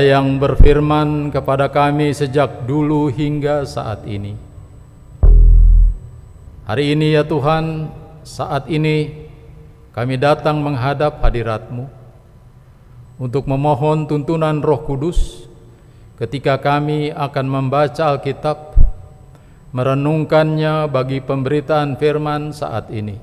yang 0.00 0.40
berfirman 0.42 1.30
kepada 1.30 1.70
kami 1.70 2.10
sejak 2.10 2.66
dulu 2.66 3.10
hingga 3.12 3.62
saat 3.62 4.02
ini. 4.08 4.34
Hari 6.68 6.92
ini 6.92 7.16
ya 7.16 7.24
Tuhan, 7.24 7.88
saat 8.26 8.68
ini 8.68 9.28
kami 9.96 10.20
datang 10.20 10.60
menghadap 10.60 11.24
hadirat-Mu 11.24 11.88
untuk 13.18 13.48
memohon 13.48 14.04
tuntunan 14.04 14.60
Roh 14.60 14.84
Kudus 14.84 15.48
ketika 16.18 16.58
kami 16.58 17.14
akan 17.14 17.46
membaca 17.46 18.14
Alkitab, 18.14 18.74
merenungkannya 19.70 20.90
bagi 20.90 21.22
pemberitaan 21.22 21.94
firman 21.94 22.50
saat 22.50 22.90
ini. 22.90 23.14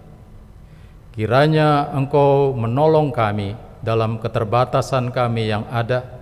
Kiranya 1.11 1.91
Engkau 1.95 2.55
menolong 2.55 3.11
kami 3.11 3.55
dalam 3.83 4.17
keterbatasan 4.19 5.11
kami 5.11 5.47
yang 5.51 5.67
ada, 5.69 6.14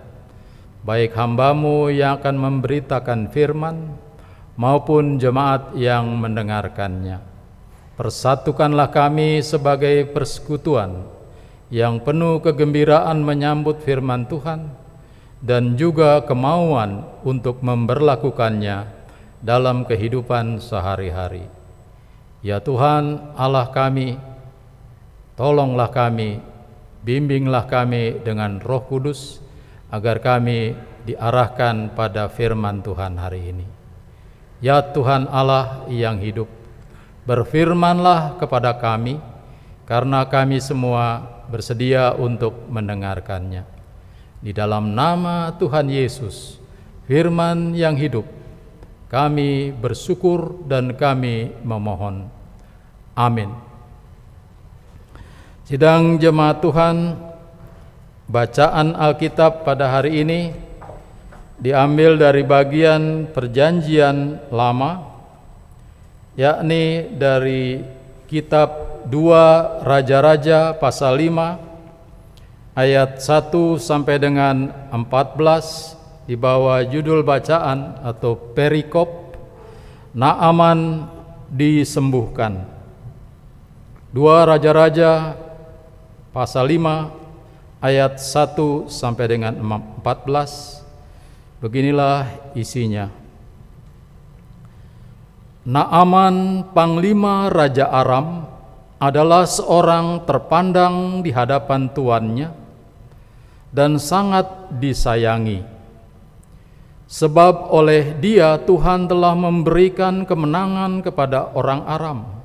baik 0.84 1.16
hambamu 1.16 1.88
yang 1.88 2.20
akan 2.20 2.36
memberitakan 2.36 3.32
firman 3.32 3.96
maupun 4.60 5.16
jemaat 5.16 5.72
yang 5.74 6.06
mendengarkannya. 6.20 7.24
Persatukanlah 7.96 8.92
kami 8.92 9.40
sebagai 9.40 10.04
persekutuan 10.12 11.08
yang 11.72 12.04
penuh 12.04 12.44
kegembiraan 12.44 13.24
menyambut 13.24 13.80
firman 13.80 14.28
Tuhan 14.28 14.68
dan 15.40 15.76
juga 15.76 16.20
kemauan 16.24 17.04
untuk 17.24 17.64
memberlakukannya 17.64 18.88
dalam 19.44 19.84
kehidupan 19.88 20.60
sehari-hari. 20.60 21.44
Ya 22.44 22.60
Tuhan 22.60 23.32
Allah 23.36 23.72
kami, 23.72 24.20
tolonglah 25.36 25.88
kami, 25.88 26.40
bimbinglah 27.04 27.68
kami 27.68 28.20
dengan 28.24 28.60
roh 28.60 28.84
kudus, 28.84 29.43
agar 29.94 30.18
kami 30.18 30.74
diarahkan 31.06 31.94
pada 31.94 32.26
firman 32.26 32.82
Tuhan 32.82 33.14
hari 33.14 33.54
ini. 33.54 33.66
Ya 34.58 34.82
Tuhan 34.82 35.30
Allah 35.30 35.86
yang 35.86 36.18
hidup, 36.18 36.50
berfirmanlah 37.22 38.34
kepada 38.42 38.74
kami, 38.74 39.22
karena 39.86 40.26
kami 40.26 40.58
semua 40.58 41.22
bersedia 41.46 42.10
untuk 42.18 42.66
mendengarkannya. 42.66 43.62
Di 44.42 44.50
dalam 44.50 44.98
nama 44.98 45.54
Tuhan 45.54 45.86
Yesus, 45.86 46.58
firman 47.06 47.78
yang 47.78 47.94
hidup, 47.94 48.26
kami 49.06 49.70
bersyukur 49.70 50.66
dan 50.66 50.98
kami 50.98 51.54
memohon. 51.62 52.26
Amin. 53.14 53.52
Sidang 55.64 56.18
jemaat 56.18 56.60
Tuhan, 56.60 56.96
Bacaan 58.24 58.96
Alkitab 58.96 59.68
pada 59.68 59.92
hari 59.92 60.24
ini 60.24 60.48
diambil 61.60 62.16
dari 62.16 62.40
bagian 62.40 63.28
Perjanjian 63.28 64.48
Lama, 64.48 65.12
yakni 66.32 67.04
dari 67.20 67.84
kitab 68.24 69.04
2 69.12 69.84
Raja-Raja 69.84 70.72
pasal 70.72 71.20
5 71.20 72.72
ayat 72.72 73.20
1 73.20 73.76
sampai 73.76 74.16
dengan 74.16 74.72
14 74.88 76.24
di 76.24 76.32
bawah 76.32 76.80
judul 76.80 77.20
bacaan 77.28 78.00
atau 78.00 78.40
perikop 78.56 79.36
Naaman 80.16 81.12
disembuhkan. 81.52 82.64
2 84.16 84.48
Raja-Raja 84.48 85.36
pasal 86.32 86.72
5 86.72 87.23
ayat 87.84 88.16
1 88.16 88.88
sampai 88.88 89.28
dengan 89.28 89.52
14 89.60 91.60
beginilah 91.60 92.24
isinya. 92.56 93.12
Naaman 95.68 96.64
panglima 96.72 97.52
raja 97.52 97.92
Aram 97.92 98.48
adalah 98.96 99.44
seorang 99.44 100.24
terpandang 100.24 101.20
di 101.20 101.28
hadapan 101.28 101.92
tuannya 101.92 102.48
dan 103.68 104.00
sangat 104.00 104.48
disayangi. 104.80 105.60
Sebab 107.04 107.68
oleh 107.68 108.16
dia 108.16 108.56
Tuhan 108.64 109.12
telah 109.12 109.36
memberikan 109.36 110.24
kemenangan 110.24 111.04
kepada 111.04 111.52
orang 111.52 111.84
Aram 111.84 112.43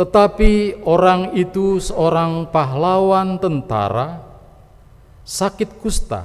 tetapi 0.00 0.80
orang 0.88 1.36
itu 1.36 1.76
seorang 1.76 2.48
pahlawan 2.48 3.36
tentara 3.36 4.24
sakit 5.28 5.76
kusta. 5.76 6.24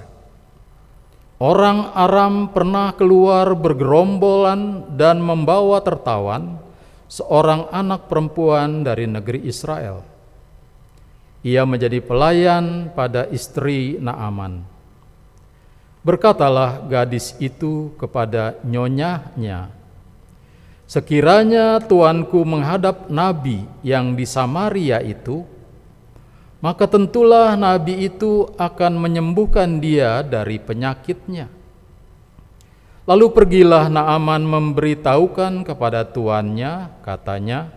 Orang 1.35 1.91
Aram 1.91 2.55
pernah 2.55 2.95
keluar 2.95 3.51
bergerombolan 3.51 4.95
dan 4.95 5.19
membawa 5.19 5.83
tertawan 5.83 6.55
seorang 7.11 7.67
anak 7.75 8.07
perempuan 8.07 8.87
dari 8.87 9.11
negeri 9.11 9.43
Israel. 9.43 10.07
Ia 11.43 11.67
menjadi 11.67 11.99
pelayan 11.99 12.95
pada 12.95 13.27
istri 13.27 13.99
Naaman. 13.99 14.63
Berkatalah 15.99 16.87
gadis 16.87 17.35
itu 17.43 17.91
kepada 17.99 18.55
nyonyahnya, 18.63 19.74
Sekiranya 20.85 21.81
tuanku 21.81 22.45
menghadap 22.45 23.09
nabi 23.09 23.65
yang 23.81 24.13
di 24.13 24.21
Samaria 24.29 25.01
itu, 25.01 25.41
maka 26.61 26.85
tentulah 26.85 27.57
nabi 27.57 28.05
itu 28.05 28.53
akan 28.53 29.01
menyembuhkan 29.01 29.81
dia 29.81 30.21
dari 30.21 30.61
penyakitnya. 30.61 31.49
Lalu 33.05 33.25
pergilah 33.33 33.89
Naaman 33.89 34.45
memberitahukan 34.45 35.65
kepada 35.65 36.05
tuannya, 36.09 36.89
katanya, 37.05 37.69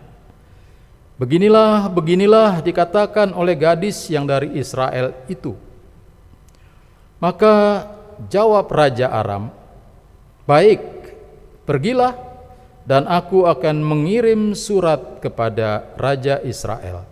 Beginilah, 1.19 1.91
beginilah 1.91 2.63
dikatakan 2.63 3.35
oleh 3.35 3.59
gadis 3.59 4.07
yang 4.07 4.23
dari 4.23 4.55
Israel 4.55 5.11
itu. 5.27 5.59
Maka 7.19 7.85
jawab 8.31 8.71
Raja 8.71 9.11
Aram, 9.11 9.51
Baik, 10.47 10.81
pergilah 11.67 12.28
dan 12.89 13.05
aku 13.05 13.45
akan 13.45 13.85
mengirim 13.85 14.57
surat 14.57 15.21
kepada 15.21 15.93
Raja 16.01 16.41
Israel. 16.41 17.05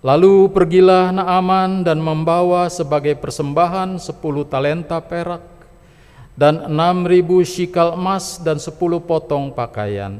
Lalu 0.00 0.48
pergilah 0.48 1.12
Naaman 1.12 1.84
dan 1.84 2.00
membawa 2.00 2.72
sebagai 2.72 3.20
persembahan 3.20 4.00
sepuluh 4.00 4.48
talenta 4.48 4.96
perak 4.96 5.44
dan 6.32 6.72
enam 6.72 7.04
ribu 7.04 7.44
shikal 7.44 8.00
emas 8.00 8.40
dan 8.40 8.56
sepuluh 8.56 8.96
potong 9.04 9.52
pakaian. 9.52 10.16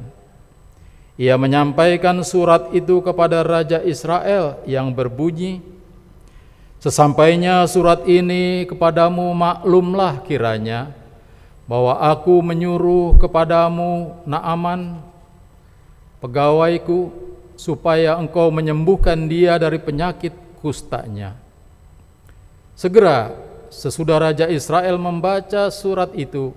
Ia 1.17 1.41
menyampaikan 1.41 2.21
surat 2.21 2.69
itu 2.77 3.01
kepada 3.01 3.41
Raja 3.41 3.81
Israel 3.81 4.61
yang 4.69 4.93
berbunyi, 4.93 5.65
Sesampainya 6.81 7.69
surat 7.69 8.09
ini 8.09 8.65
kepadamu 8.65 9.37
maklumlah 9.37 10.25
kiranya, 10.25 10.89
bahwa 11.71 12.03
aku 12.03 12.43
menyuruh 12.43 13.15
kepadamu 13.15 14.19
Naaman 14.27 14.99
pegawaiku 16.19 17.15
supaya 17.55 18.19
engkau 18.19 18.51
menyembuhkan 18.51 19.31
dia 19.31 19.55
dari 19.55 19.79
penyakit 19.79 20.35
kustanya. 20.59 21.39
Segera 22.75 23.31
sesudah 23.71 24.19
Raja 24.19 24.51
Israel 24.51 24.99
membaca 24.99 25.71
surat 25.71 26.11
itu, 26.19 26.51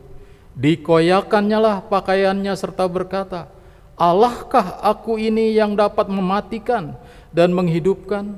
dikoyakannya 0.58 1.60
lah 1.62 1.78
pakaiannya 1.86 2.58
serta 2.58 2.90
berkata, 2.90 3.46
Allahkah 3.94 4.82
aku 4.82 5.22
ini 5.22 5.54
yang 5.54 5.78
dapat 5.78 6.10
mematikan 6.10 6.98
dan 7.30 7.54
menghidupkan, 7.54 8.34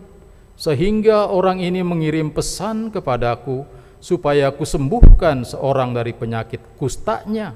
sehingga 0.60 1.32
orang 1.32 1.64
ini 1.64 1.88
mengirim 1.88 2.28
pesan 2.36 2.92
kepadaku 2.92 3.64
supaya 4.00 4.52
kusembuhkan 4.54 5.44
seorang 5.44 5.92
dari 5.96 6.12
penyakit 6.16 6.62
kustanya. 6.78 7.56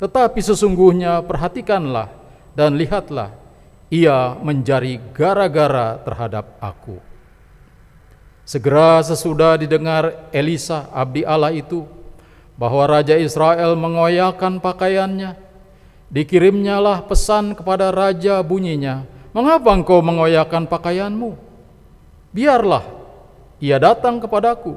Tetapi 0.00 0.40
sesungguhnya 0.40 1.20
perhatikanlah 1.24 2.08
dan 2.56 2.74
lihatlah, 2.74 3.36
ia 3.92 4.34
menjadi 4.40 4.96
gara-gara 5.12 6.00
terhadap 6.00 6.56
aku. 6.58 6.98
Segera 8.48 8.98
sesudah 9.04 9.60
didengar 9.60 10.30
Elisa 10.34 10.90
abdi 10.90 11.22
Allah 11.22 11.54
itu 11.54 11.86
bahwa 12.58 12.88
Raja 12.88 13.14
Israel 13.14 13.76
mengoyakkan 13.78 14.58
pakaiannya, 14.58 15.36
dikirimnyalah 16.10 17.06
pesan 17.06 17.54
kepada 17.54 17.94
Raja 17.94 18.42
bunyinya, 18.42 19.06
Mengapa 19.30 19.70
engkau 19.70 20.02
mengoyakkan 20.02 20.66
pakaianmu? 20.66 21.38
Biarlah 22.34 22.82
ia 23.62 23.78
datang 23.78 24.18
kepadaku, 24.18 24.74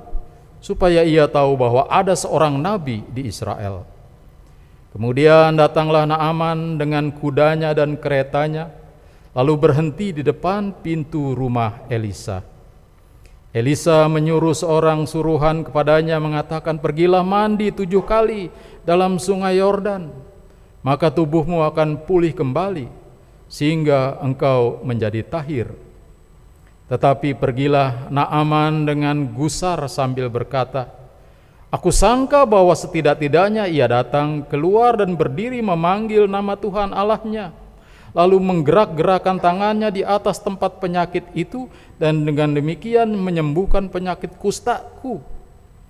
supaya 0.63 1.03
ia 1.03 1.27
tahu 1.27 1.59
bahwa 1.59 1.83
ada 1.91 2.15
seorang 2.15 2.55
nabi 2.55 3.03
di 3.11 3.27
Israel. 3.27 3.83
Kemudian 4.95 5.59
datanglah 5.59 6.07
Naaman 6.07 6.79
dengan 6.79 7.11
kudanya 7.11 7.75
dan 7.75 7.99
keretanya, 7.99 8.71
lalu 9.35 9.59
berhenti 9.59 10.15
di 10.15 10.23
depan 10.23 10.71
pintu 10.79 11.35
rumah 11.35 11.83
Elisa. 11.91 12.47
Elisa 13.51 14.07
menyuruh 14.07 14.55
seorang 14.55 15.03
suruhan 15.03 15.67
kepadanya 15.67 16.17
mengatakan, 16.23 16.79
"Pergilah 16.79 17.27
mandi 17.27 17.69
tujuh 17.69 18.01
kali 18.07 18.47
dalam 18.87 19.19
sungai 19.19 19.59
Yordan, 19.59 20.15
maka 20.79 21.11
tubuhmu 21.11 21.59
akan 21.67 22.07
pulih 22.07 22.31
kembali, 22.31 22.87
sehingga 23.51 24.15
engkau 24.23 24.79
menjadi 24.81 25.27
tahir." 25.27 25.82
Tetapi 26.93 27.33
pergilah 27.33 28.13
Naaman 28.13 28.85
dengan 28.85 29.25
gusar 29.33 29.81
sambil 29.89 30.29
berkata, 30.29 30.93
"Aku 31.73 31.89
sangka 31.89 32.45
bahwa 32.45 32.77
setidak-tidaknya 32.77 33.65
ia 33.65 33.89
datang 33.89 34.45
keluar 34.45 35.01
dan 35.01 35.17
berdiri 35.17 35.57
memanggil 35.65 36.29
nama 36.29 36.53
Tuhan 36.53 36.93
Allahnya." 36.93 37.65
lalu 38.13 38.37
menggerak-gerakkan 38.37 39.41
tangannya 39.41 39.89
di 39.89 40.05
atas 40.05 40.37
tempat 40.37 40.77
penyakit 40.77 41.25
itu 41.33 41.65
dan 41.97 42.21
dengan 42.21 42.53
demikian 42.53 43.09
menyembuhkan 43.09 43.89
penyakit 43.89 44.37
kustaku. 44.37 45.17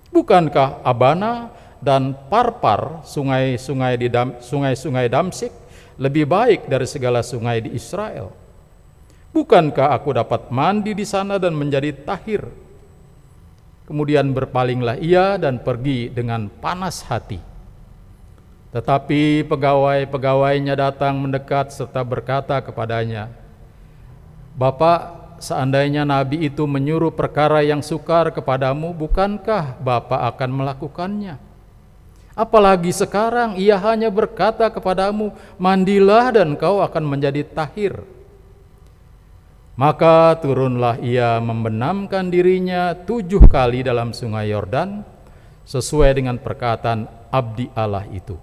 Bukankah 0.08 0.80
Abana 0.80 1.52
dan 1.84 2.16
Parpar 2.32 3.04
sungai-sungai 3.04 4.00
di 4.00 4.08
Dam, 4.08 4.40
sungai-sungai 4.40 5.12
Damsik 5.12 5.52
lebih 6.00 6.24
baik 6.24 6.64
dari 6.64 6.88
segala 6.88 7.20
sungai 7.20 7.60
di 7.60 7.76
Israel? 7.76 8.43
Bukankah 9.34 9.90
aku 9.90 10.14
dapat 10.14 10.54
mandi 10.54 10.94
di 10.94 11.02
sana 11.02 11.42
dan 11.42 11.58
menjadi 11.58 11.90
tahir? 11.90 12.46
Kemudian 13.84 14.30
berpalinglah 14.30 14.96
ia 15.02 15.36
dan 15.36 15.58
pergi 15.58 16.08
dengan 16.08 16.46
panas 16.48 17.02
hati 17.04 17.54
tetapi 18.74 19.46
pegawai-pegawainya 19.46 20.74
datang 20.74 21.14
mendekat 21.22 21.70
serta 21.70 22.02
berkata 22.02 22.58
kepadanya, 22.58 23.30
Bapak, 24.58 25.38
seandainya 25.38 26.02
nabi 26.02 26.50
itu 26.50 26.66
menyuruh 26.66 27.14
perkara 27.14 27.62
yang 27.62 27.86
sukar 27.86 28.34
kepadamu, 28.34 28.90
bukankah 28.90 29.78
Bapak 29.78 30.26
akan 30.34 30.50
melakukannya? 30.50 31.38
Apalagi 32.34 32.90
sekarang 32.90 33.54
ia 33.54 33.78
hanya 33.78 34.10
berkata 34.10 34.66
kepadamu, 34.66 35.30
mandilah 35.54 36.34
dan 36.34 36.58
kau 36.58 36.82
akan 36.82 37.06
menjadi 37.06 37.46
tahir. 37.46 38.02
Maka 39.74 40.38
turunlah 40.38 41.02
ia 41.02 41.42
membenamkan 41.42 42.30
dirinya 42.30 42.94
tujuh 42.94 43.50
kali 43.50 43.82
dalam 43.82 44.14
sungai 44.14 44.54
Yordan, 44.54 45.02
sesuai 45.66 46.14
dengan 46.14 46.38
perkataan 46.38 47.10
abdi 47.34 47.66
Allah 47.74 48.06
itu. 48.14 48.38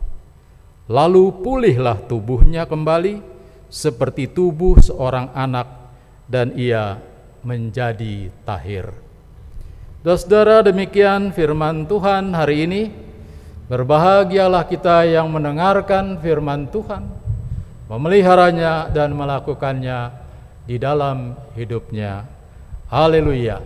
Lalu 0.91 1.31
pulihlah 1.39 2.03
tubuhnya 2.03 2.67
kembali 2.67 3.23
seperti 3.71 4.27
tubuh 4.27 4.75
seorang 4.83 5.31
anak 5.31 5.71
dan 6.27 6.51
ia 6.59 6.99
menjadi 7.47 8.27
tahir. 8.43 8.91
Saudara 10.03 10.59
demikian 10.65 11.31
firman 11.31 11.87
Tuhan 11.87 12.35
hari 12.35 12.67
ini. 12.67 12.83
Berbahagialah 13.71 14.67
kita 14.67 15.07
yang 15.07 15.31
mendengarkan 15.31 16.19
firman 16.19 16.67
Tuhan, 16.67 17.07
memeliharanya 17.87 18.91
dan 18.91 19.15
melakukannya 19.15 20.20
di 20.71 20.79
dalam 20.79 21.35
hidupnya. 21.51 22.23
Haleluya. 22.87 23.59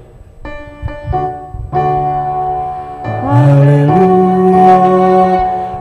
Haleluya. 3.21 4.73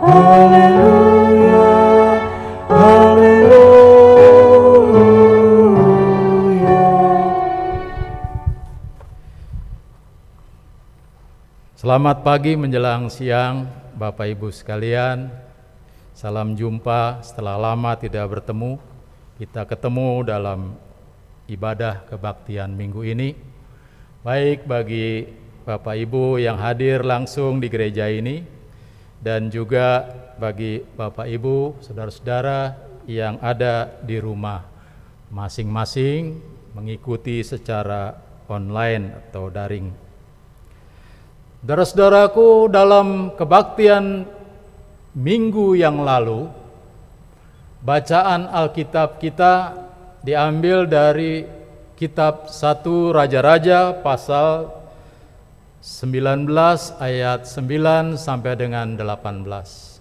Haleluya. 0.05 1.65
Selamat 11.73 12.21
pagi 12.21 12.53
menjelang 12.61 13.09
siang 13.09 13.65
Bapak 13.97 14.29
Ibu 14.29 14.53
sekalian 14.53 15.33
Salam 16.13 16.53
jumpa 16.57 17.21
setelah 17.21 17.61
lama 17.61 17.93
tidak 17.93 18.25
bertemu 18.29 18.81
Kita 19.37 19.69
ketemu 19.69 20.25
dalam 20.25 20.75
ibadah 21.49 22.09
kebaktian 22.09 22.73
minggu 22.73 23.05
ini. 23.05 23.37
Baik 24.25 24.65
bagi 24.65 25.29
Bapak 25.65 25.97
Ibu 25.97 26.41
yang 26.41 26.57
hadir 26.61 27.05
langsung 27.05 27.57
di 27.57 27.73
gereja 27.73 28.05
ini 28.09 28.45
Dan 29.25 29.49
juga 29.49 30.05
bagi 30.37 30.81
Bapak 30.81 31.25
Ibu, 31.25 31.81
saudara-saudara 31.81 32.77
yang 33.09 33.41
ada 33.41 33.89
di 34.05 34.21
rumah 34.21 34.65
masing-masing 35.33 36.41
Mengikuti 36.77 37.41
secara 37.41 38.13
online 38.51 39.15
atau 39.15 39.47
daring. 39.47 39.89
Saudara-saudaraku, 41.63 42.69
dalam 42.69 43.33
kebaktian 43.39 44.27
minggu 45.15 45.79
yang 45.79 46.03
lalu, 46.03 46.51
bacaan 47.81 48.51
Alkitab 48.51 49.23
kita 49.23 49.84
diambil 50.25 50.89
dari 50.89 51.45
kitab 52.01 52.49
1 52.49 53.13
Raja-Raja 53.13 54.01
pasal 54.01 54.73
19 55.85 56.49
ayat 56.97 57.45
9 57.45 58.17
sampai 58.17 58.57
dengan 58.57 58.97
18. 58.97 59.93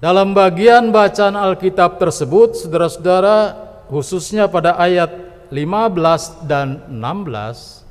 Dalam 0.00 0.32
bagian 0.32 0.90
bacaan 0.90 1.36
Alkitab 1.36 2.00
tersebut, 2.00 2.56
saudara-saudara, 2.56 3.54
khususnya 3.92 4.48
pada 4.48 4.80
ayat 4.80 5.12
15 5.52 6.48
dan 6.48 6.88
16, 6.88 7.84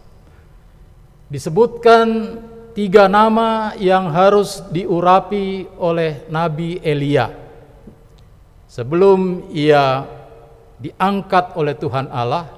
disebutkan 1.32 2.36
tiga 2.74 3.06
nama 3.06 3.78
yang 3.78 4.10
harus 4.10 4.66
diurapi 4.74 5.70
oleh 5.78 6.26
Nabi 6.28 6.82
Elia 6.82 7.32
sebelum 8.72 9.52
ia 9.52 10.08
diangkat 10.82 11.54
oleh 11.54 11.78
Tuhan 11.78 12.10
Allah 12.10 12.50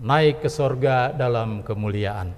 naik 0.00 0.40
ke 0.42 0.48
sorga 0.48 1.12
dalam 1.12 1.60
kemuliaan. 1.60 2.32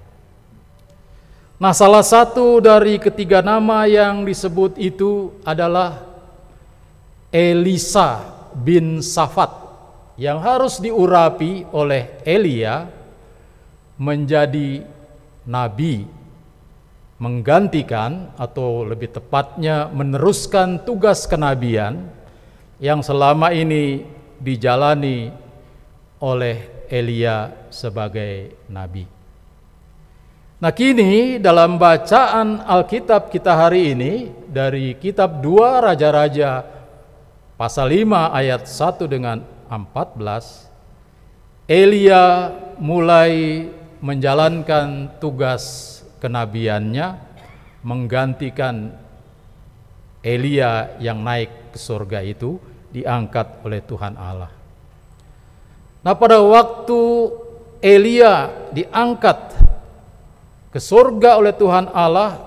Nah, 1.57 1.73
salah 1.73 2.05
satu 2.05 2.61
dari 2.61 3.01
ketiga 3.01 3.41
nama 3.41 3.89
yang 3.89 4.21
disebut 4.21 4.77
itu 4.77 5.33
adalah 5.41 6.05
Elisa 7.33 8.21
bin 8.53 9.01
Safat 9.01 9.49
yang 10.21 10.37
harus 10.37 10.77
diurapi 10.77 11.65
oleh 11.73 12.21
Elia 12.21 12.85
menjadi 13.97 14.85
nabi 15.49 16.05
menggantikan 17.17 18.29
atau 18.37 18.85
lebih 18.85 19.09
tepatnya 19.09 19.89
meneruskan 19.89 20.85
tugas 20.85 21.25
kenabian 21.25 22.05
yang 22.77 23.01
selama 23.01 23.49
ini 23.49 24.05
dijalani 24.41 25.29
oleh 26.21 26.87
Elia 26.87 27.51
sebagai 27.69 28.55
nabi. 28.71 29.05
Nah 30.57 30.73
kini 30.73 31.37
dalam 31.37 31.77
bacaan 31.77 32.65
Alkitab 32.65 33.29
kita 33.29 33.53
hari 33.53 33.93
ini 33.93 34.33
dari 34.49 34.97
kitab 34.97 35.45
2 35.45 35.85
Raja-Raja 35.85 36.65
pasal 37.53 37.93
5 37.93 38.33
ayat 38.33 38.65
1 38.65 39.05
dengan 39.05 39.37
14 39.69 41.69
Elia 41.69 42.49
mulai 42.81 43.67
menjalankan 44.01 45.19
tugas 45.21 45.97
kenabiannya 46.23 47.21
menggantikan 47.85 48.97
Elia 50.25 50.97
yang 50.97 51.21
naik 51.21 51.73
ke 51.73 51.77
surga 51.77 52.25
itu 52.25 52.57
diangkat 53.01 53.61
oleh 53.61 53.79
Tuhan 53.85 54.17
Allah. 54.17 54.51
Nah, 56.01 56.13
pada 56.17 56.41
waktu 56.41 57.01
Elia 57.83 58.49
diangkat 58.73 59.59
ke 60.73 60.79
surga 60.81 61.37
oleh 61.37 61.53
Tuhan 61.53 61.93
Allah, 61.93 62.41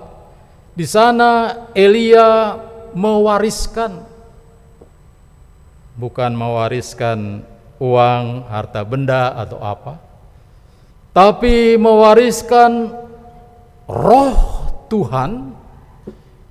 di 0.74 0.86
sana 0.86 1.30
Elia 1.74 2.58
mewariskan 2.94 4.10
bukan 6.00 6.32
mewariskan 6.32 7.44
uang, 7.76 8.48
harta 8.48 8.80
benda 8.88 9.36
atau 9.36 9.60
apa, 9.60 10.00
tapi 11.12 11.76
mewariskan 11.76 12.88
roh 13.84 14.36
Tuhan 14.88 15.52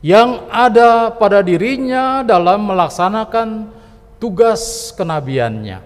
yang 0.06 0.48
ada 0.48 1.12
pada 1.12 1.42
dirinya 1.42 2.22
dalam 2.22 2.70
melaksanakan 2.70 3.79
tugas 4.20 4.94
kenabiannya. 4.94 5.82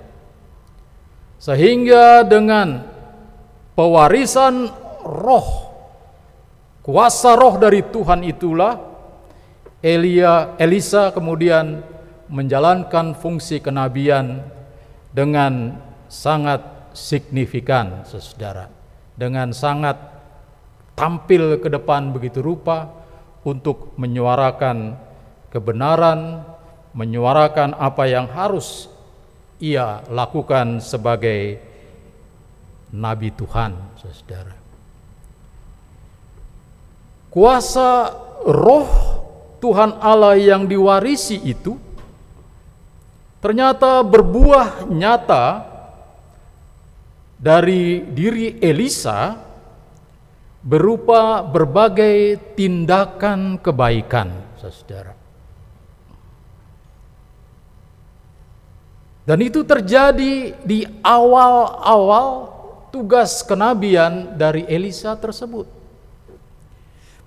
Sehingga 1.38 2.26
dengan 2.26 2.84
pewarisan 3.78 4.68
roh, 5.06 5.48
kuasa 6.82 7.38
roh 7.38 7.56
dari 7.62 7.86
Tuhan 7.86 8.26
itulah 8.26 8.80
Elia, 9.84 10.56
Elisa 10.56 11.12
kemudian 11.12 11.84
menjalankan 12.32 13.14
fungsi 13.20 13.60
kenabian 13.60 14.40
dengan 15.12 15.76
sangat 16.08 16.64
signifikan, 16.96 18.08
saudara. 18.08 18.72
dengan 19.14 19.54
sangat 19.54 19.94
tampil 20.98 21.62
ke 21.62 21.70
depan 21.70 22.10
begitu 22.14 22.42
rupa 22.42 22.90
untuk 23.46 23.94
menyuarakan 24.00 24.98
kebenaran, 25.54 26.42
menyuarakan 26.94 27.74
apa 27.78 28.06
yang 28.06 28.30
harus 28.30 28.90
ia 29.58 30.06
lakukan 30.10 30.82
sebagai 30.82 31.58
nabi 32.94 33.34
Tuhan, 33.34 33.74
Saudara. 33.98 34.56
Kuasa 37.34 38.14
roh 38.46 38.90
Tuhan 39.58 39.98
Allah 39.98 40.38
yang 40.38 40.70
diwarisi 40.70 41.42
itu 41.42 41.74
ternyata 43.42 44.06
berbuah 44.06 44.86
nyata 44.86 45.46
dari 47.42 48.06
diri 48.06 48.62
Elisa 48.62 49.36
berupa 50.62 51.44
berbagai 51.44 52.40
tindakan 52.56 53.60
kebaikan, 53.60 54.32
saudara. 54.56 55.23
Dan 59.24 59.40
itu 59.40 59.64
terjadi 59.64 60.52
di 60.68 60.84
awal-awal 61.00 62.52
tugas 62.92 63.40
kenabian 63.42 64.36
dari 64.36 64.68
Elisa 64.68 65.16
tersebut. 65.16 65.66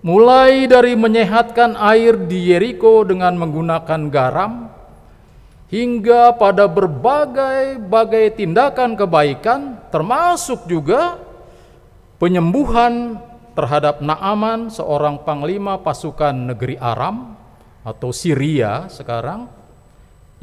Mulai 0.04 0.68
dari 0.68 0.92
menyehatkan 0.92 1.74
air 1.74 2.14
di 2.28 2.52
Yeriko 2.52 3.00
dengan 3.02 3.34
menggunakan 3.40 4.12
garam, 4.12 4.68
hingga 5.72 6.36
pada 6.36 6.70
berbagai-bagai 6.70 8.38
tindakan 8.38 8.94
kebaikan, 8.94 9.82
termasuk 9.90 10.68
juga 10.70 11.18
penyembuhan 12.22 13.18
terhadap 13.56 14.04
Naaman, 14.04 14.70
seorang 14.70 15.24
panglima 15.26 15.80
pasukan 15.80 16.54
negeri 16.54 16.78
Aram 16.78 17.34
atau 17.82 18.14
Syria 18.14 18.86
sekarang, 18.86 19.50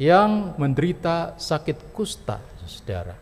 yang 0.00 0.58
menderita 0.58 1.38
sakit 1.38 1.94
kusta, 1.94 2.42
saudara. 2.66 3.14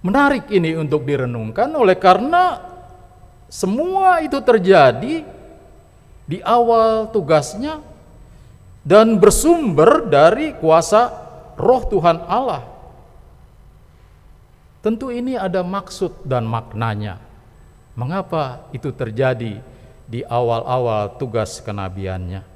Menarik 0.00 0.48
ini 0.54 0.72
untuk 0.78 1.02
direnungkan 1.02 1.66
oleh 1.74 1.98
karena 1.98 2.62
semua 3.50 4.22
itu 4.22 4.38
terjadi 4.38 5.26
di 6.26 6.38
awal 6.42 7.10
tugasnya 7.10 7.82
dan 8.86 9.18
bersumber 9.18 10.06
dari 10.06 10.54
kuasa 10.54 11.10
roh 11.58 11.82
Tuhan 11.90 12.22
Allah. 12.22 12.62
Tentu 14.78 15.10
ini 15.10 15.34
ada 15.34 15.66
maksud 15.66 16.22
dan 16.22 16.46
maknanya. 16.46 17.18
Mengapa 17.98 18.70
itu 18.70 18.94
terjadi 18.94 19.58
di 20.06 20.20
awal-awal 20.22 21.18
tugas 21.18 21.58
kenabiannya? 21.58 22.55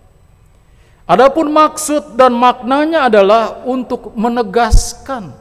Adapun 1.11 1.51
maksud 1.51 2.15
dan 2.15 2.31
maknanya 2.39 3.11
adalah 3.11 3.67
untuk 3.67 4.15
menegaskan 4.15 5.35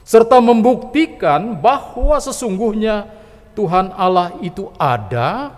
serta 0.00 0.40
membuktikan 0.40 1.60
bahwa 1.60 2.16
sesungguhnya 2.16 3.04
Tuhan 3.52 3.92
Allah 3.92 4.32
itu 4.40 4.72
ada 4.80 5.52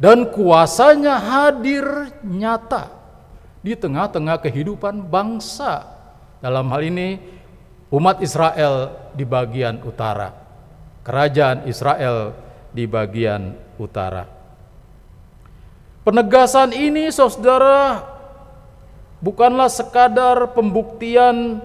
dan 0.00 0.24
kuasanya 0.32 1.20
hadir 1.20 1.84
nyata 2.24 2.88
di 3.60 3.76
tengah-tengah 3.76 4.40
kehidupan 4.40 5.04
bangsa. 5.04 5.84
Dalam 6.40 6.72
hal 6.72 6.80
ini 6.80 7.20
umat 7.92 8.24
Israel 8.24 8.88
di 9.12 9.28
bagian 9.28 9.84
utara, 9.84 10.32
kerajaan 11.04 11.68
Israel 11.68 12.32
di 12.72 12.88
bagian 12.88 13.52
utara. 13.76 14.24
Penegasan 16.04 16.76
ini 16.76 17.08
saudara 17.08 18.13
bukanlah 19.24 19.72
sekadar 19.72 20.52
pembuktian 20.52 21.64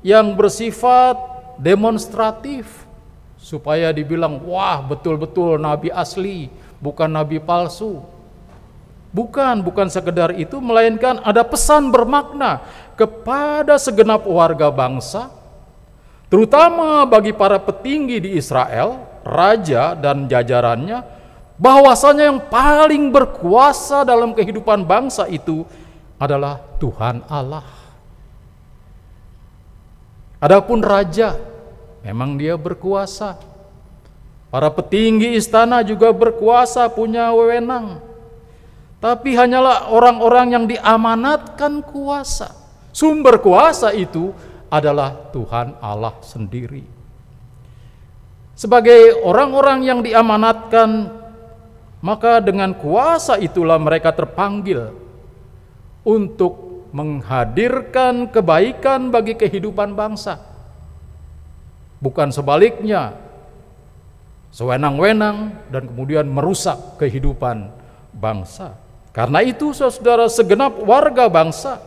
yang 0.00 0.32
bersifat 0.32 1.20
demonstratif 1.60 2.88
supaya 3.36 3.92
dibilang 3.92 4.40
wah 4.48 4.80
betul-betul 4.80 5.60
nabi 5.60 5.92
asli 5.92 6.48
bukan 6.80 7.12
nabi 7.12 7.36
palsu. 7.36 8.00
Bukan 9.08 9.64
bukan 9.64 9.88
sekedar 9.88 10.36
itu 10.36 10.60
melainkan 10.60 11.24
ada 11.24 11.40
pesan 11.40 11.88
bermakna 11.88 12.60
kepada 12.92 13.80
segenap 13.80 14.28
warga 14.28 14.68
bangsa 14.68 15.32
terutama 16.28 17.08
bagi 17.08 17.32
para 17.32 17.56
petinggi 17.56 18.20
di 18.20 18.30
Israel 18.36 19.00
raja 19.24 19.96
dan 19.96 20.28
jajarannya 20.28 21.00
bahwasanya 21.56 22.24
yang 22.28 22.40
paling 22.52 23.08
berkuasa 23.08 24.04
dalam 24.04 24.36
kehidupan 24.36 24.84
bangsa 24.84 25.24
itu 25.24 25.64
adalah 26.18 26.58
Tuhan 26.82 27.22
Allah 27.30 27.64
Adapun 30.38 30.82
raja 30.82 31.34
Memang 32.08 32.38
dia 32.38 32.54
berkuasa. 32.54 33.36
Para 34.48 34.72
petinggi 34.72 35.36
istana 35.36 35.84
juga 35.84 36.08
berkuasa, 36.08 36.88
punya 36.88 37.28
wewenang. 37.36 38.00
Tapi 38.98 39.36
hanyalah 39.36 39.92
orang-orang 39.92 40.56
yang 40.56 40.64
diamanatkan 40.64 41.84
kuasa. 41.84 42.56
Sumber 42.90 43.38
kuasa 43.44 43.92
itu 43.92 44.32
adalah 44.72 45.30
Tuhan 45.30 45.76
Allah 45.84 46.16
sendiri. 46.24 46.82
Sebagai 48.56 49.22
orang-orang 49.22 49.84
yang 49.86 50.00
diamanatkan, 50.00 51.12
maka 52.00 52.40
dengan 52.42 52.74
kuasa 52.74 53.36
itulah 53.38 53.76
mereka 53.76 54.16
terpanggil 54.16 54.90
untuk 56.08 56.88
menghadirkan 56.96 58.32
kebaikan 58.32 59.12
bagi 59.12 59.36
kehidupan 59.36 59.92
bangsa 59.92 60.48
bukan 61.98 62.30
sebaliknya 62.30 63.14
sewenang-wenang 64.54 65.54
dan 65.68 65.86
kemudian 65.86 66.26
merusak 66.26 66.96
kehidupan 66.96 67.68
bangsa. 68.14 68.74
Karena 69.12 69.42
itu 69.42 69.74
saudara 69.74 70.30
segenap 70.30 70.78
warga 70.86 71.26
bangsa 71.26 71.82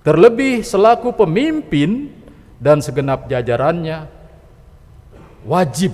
terlebih 0.00 0.64
selaku 0.64 1.12
pemimpin 1.12 2.12
dan 2.60 2.80
segenap 2.80 3.28
jajarannya 3.28 4.08
wajib 5.44 5.92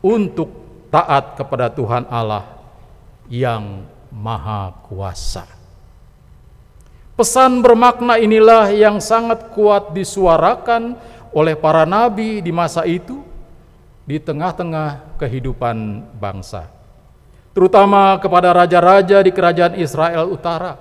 untuk 0.00 0.48
taat 0.88 1.36
kepada 1.36 1.68
Tuhan 1.68 2.08
Allah 2.08 2.44
yang 3.28 3.84
Maha 4.08 4.72
Kuasa. 4.88 5.63
Pesan 7.14 7.62
bermakna 7.62 8.18
inilah 8.18 8.74
yang 8.74 8.98
sangat 8.98 9.54
kuat 9.54 9.94
disuarakan 9.94 10.98
oleh 11.30 11.54
para 11.54 11.86
nabi 11.86 12.42
di 12.42 12.50
masa 12.50 12.82
itu 12.82 13.22
di 14.02 14.18
tengah-tengah 14.18 15.14
kehidupan 15.22 16.02
bangsa, 16.18 16.66
terutama 17.54 18.18
kepada 18.18 18.50
raja-raja 18.50 19.22
di 19.22 19.30
kerajaan 19.30 19.78
Israel 19.78 20.26
Utara. 20.26 20.74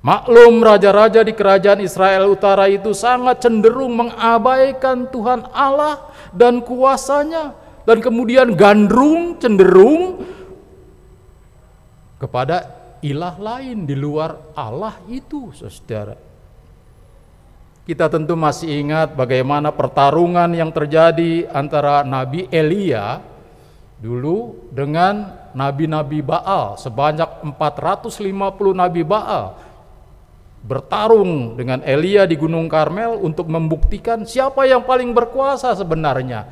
Maklum 0.00 0.64
raja-raja 0.64 1.20
di 1.20 1.36
kerajaan 1.36 1.80
Israel 1.84 2.28
Utara 2.28 2.68
itu 2.68 2.96
sangat 2.96 3.44
cenderung 3.44 4.08
mengabaikan 4.08 5.08
Tuhan 5.08 5.48
Allah 5.52 6.00
dan 6.32 6.64
kuasanya 6.64 7.56
dan 7.84 8.00
kemudian 8.00 8.56
gandrung 8.56 9.36
cenderung 9.36 10.24
kepada 12.20 12.83
ilah 13.04 13.36
lain 13.36 13.84
di 13.84 13.92
luar 13.92 14.56
Allah 14.56 14.96
itu, 15.12 15.52
saudara. 15.52 16.16
Kita 17.84 18.08
tentu 18.08 18.32
masih 18.32 18.80
ingat 18.80 19.12
bagaimana 19.12 19.68
pertarungan 19.68 20.48
yang 20.56 20.72
terjadi 20.72 21.52
antara 21.52 22.00
Nabi 22.00 22.48
Elia 22.48 23.20
dulu 24.00 24.72
dengan 24.72 25.36
nabi-nabi 25.52 26.24
Baal. 26.24 26.80
Sebanyak 26.80 27.44
450 27.44 28.24
nabi 28.72 29.04
Baal 29.04 29.52
bertarung 30.64 31.60
dengan 31.60 31.84
Elia 31.84 32.24
di 32.24 32.40
Gunung 32.40 32.72
Karmel 32.72 33.20
untuk 33.20 33.52
membuktikan 33.52 34.24
siapa 34.24 34.64
yang 34.64 34.88
paling 34.88 35.12
berkuasa 35.12 35.76
sebenarnya. 35.76 36.48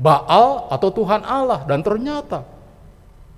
Baal 0.00 0.72
atau 0.72 0.88
Tuhan 0.88 1.20
Allah. 1.20 1.68
Dan 1.68 1.84
ternyata 1.84 2.53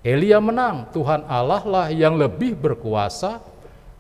Elia 0.07 0.39
menang 0.39 0.87
Tuhan 0.95 1.27
Allah 1.27 1.67
lah 1.67 1.87
yang 1.91 2.15
lebih 2.15 2.55
berkuasa 2.55 3.43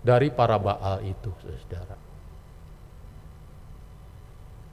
dari 0.07 0.31
para 0.31 0.55
Baal 0.55 1.03
itu 1.03 1.35
saudara 1.43 1.99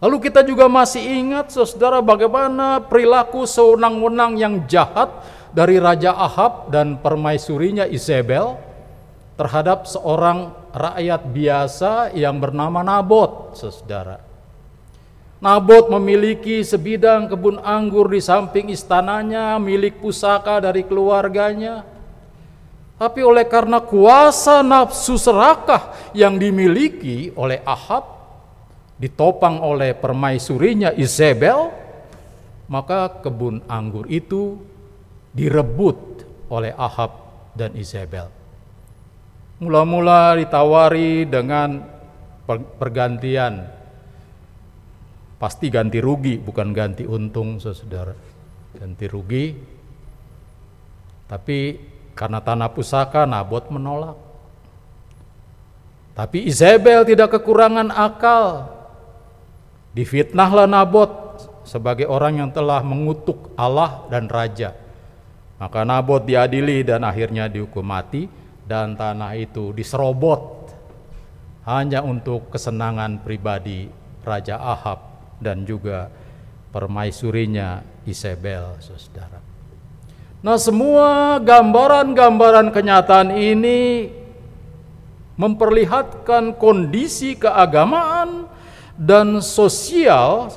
Lalu 0.04 0.20
kita 0.20 0.44
juga 0.44 0.68
masih 0.68 1.00
ingat 1.00 1.56
saudara 1.56 2.04
bagaimana 2.04 2.84
perilaku 2.84 3.48
sewenang-wenang 3.48 4.36
yang 4.36 4.68
jahat 4.68 5.08
dari 5.56 5.80
Raja 5.80 6.12
Ahab 6.12 6.68
dan 6.76 7.00
permaisurinya 7.00 7.88
Isabel 7.88 8.60
terhadap 9.40 9.88
seorang 9.88 10.52
rakyat 10.76 11.22
biasa 11.32 11.92
yang 12.20 12.36
bernama 12.36 12.84
Nabot, 12.84 13.56
saudara. 13.56 14.33
Nabot 15.44 15.92
memiliki 15.92 16.64
sebidang 16.64 17.28
kebun 17.28 17.60
anggur 17.60 18.08
di 18.08 18.24
samping 18.24 18.72
istananya, 18.72 19.60
milik 19.60 20.00
pusaka 20.00 20.64
dari 20.64 20.88
keluarganya. 20.88 21.84
Tapi 22.96 23.20
oleh 23.20 23.44
karena 23.44 23.84
kuasa 23.84 24.64
nafsu 24.64 25.20
serakah 25.20 26.16
yang 26.16 26.40
dimiliki 26.40 27.36
oleh 27.36 27.60
Ahab, 27.68 28.08
ditopang 28.96 29.60
oleh 29.60 29.92
permaisurinya 29.92 30.96
Isabel, 30.96 31.76
maka 32.72 33.12
kebun 33.20 33.68
anggur 33.68 34.08
itu 34.08 34.64
direbut 35.36 36.24
oleh 36.48 36.72
Ahab 36.80 37.20
dan 37.52 37.76
Isabel. 37.76 38.32
Mula-mula 39.60 40.40
ditawari 40.40 41.28
dengan 41.28 41.84
pergantian 42.80 43.73
pasti 45.44 45.68
ganti 45.68 46.00
rugi 46.00 46.40
bukan 46.40 46.72
ganti 46.72 47.04
untung 47.04 47.60
saudara. 47.60 48.16
Ganti 48.80 49.06
rugi 49.12 49.46
tapi 51.28 51.76
karena 52.16 52.40
tanah 52.40 52.72
pusaka 52.72 53.28
Nabot 53.28 53.68
menolak. 53.68 54.16
Tapi 56.16 56.48
Isabel 56.48 57.04
tidak 57.04 57.36
kekurangan 57.36 57.92
akal. 57.92 58.72
Difitnahlah 59.92 60.64
Nabot 60.64 61.12
sebagai 61.68 62.08
orang 62.08 62.40
yang 62.40 62.50
telah 62.56 62.80
mengutuk 62.80 63.52
Allah 63.60 64.08
dan 64.08 64.32
raja. 64.32 64.72
Maka 65.60 65.84
Nabot 65.84 66.24
diadili 66.24 66.88
dan 66.88 67.04
akhirnya 67.04 67.52
dihukum 67.52 67.84
mati 67.84 68.32
dan 68.64 68.96
tanah 68.96 69.36
itu 69.36 69.76
diserobot. 69.76 70.72
Hanya 71.68 72.00
untuk 72.00 72.52
kesenangan 72.52 73.24
pribadi 73.24 73.88
Raja 74.24 74.60
Ahab 74.60 75.13
dan 75.44 75.68
juga 75.68 76.08
permaisurinya 76.72 77.84
Isabel, 78.08 78.80
saudara. 78.80 79.40
Nah, 80.44 80.58
semua 80.60 81.40
gambaran-gambaran 81.40 82.74
kenyataan 82.74 83.32
ini 83.36 84.12
memperlihatkan 85.38 86.56
kondisi 86.58 87.38
keagamaan 87.38 88.48
dan 88.98 89.40
sosial 89.40 90.52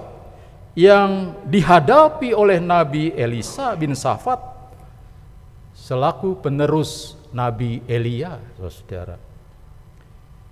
yang 0.77 1.33
dihadapi 1.49 2.37
oleh 2.37 2.61
Nabi 2.61 3.15
Elisa 3.17 3.73
bin 3.79 3.97
Safat 3.97 4.39
selaku 5.73 6.43
penerus 6.43 7.17
Nabi 7.33 7.81
Elia, 7.89 8.37
saudara. 8.59 9.26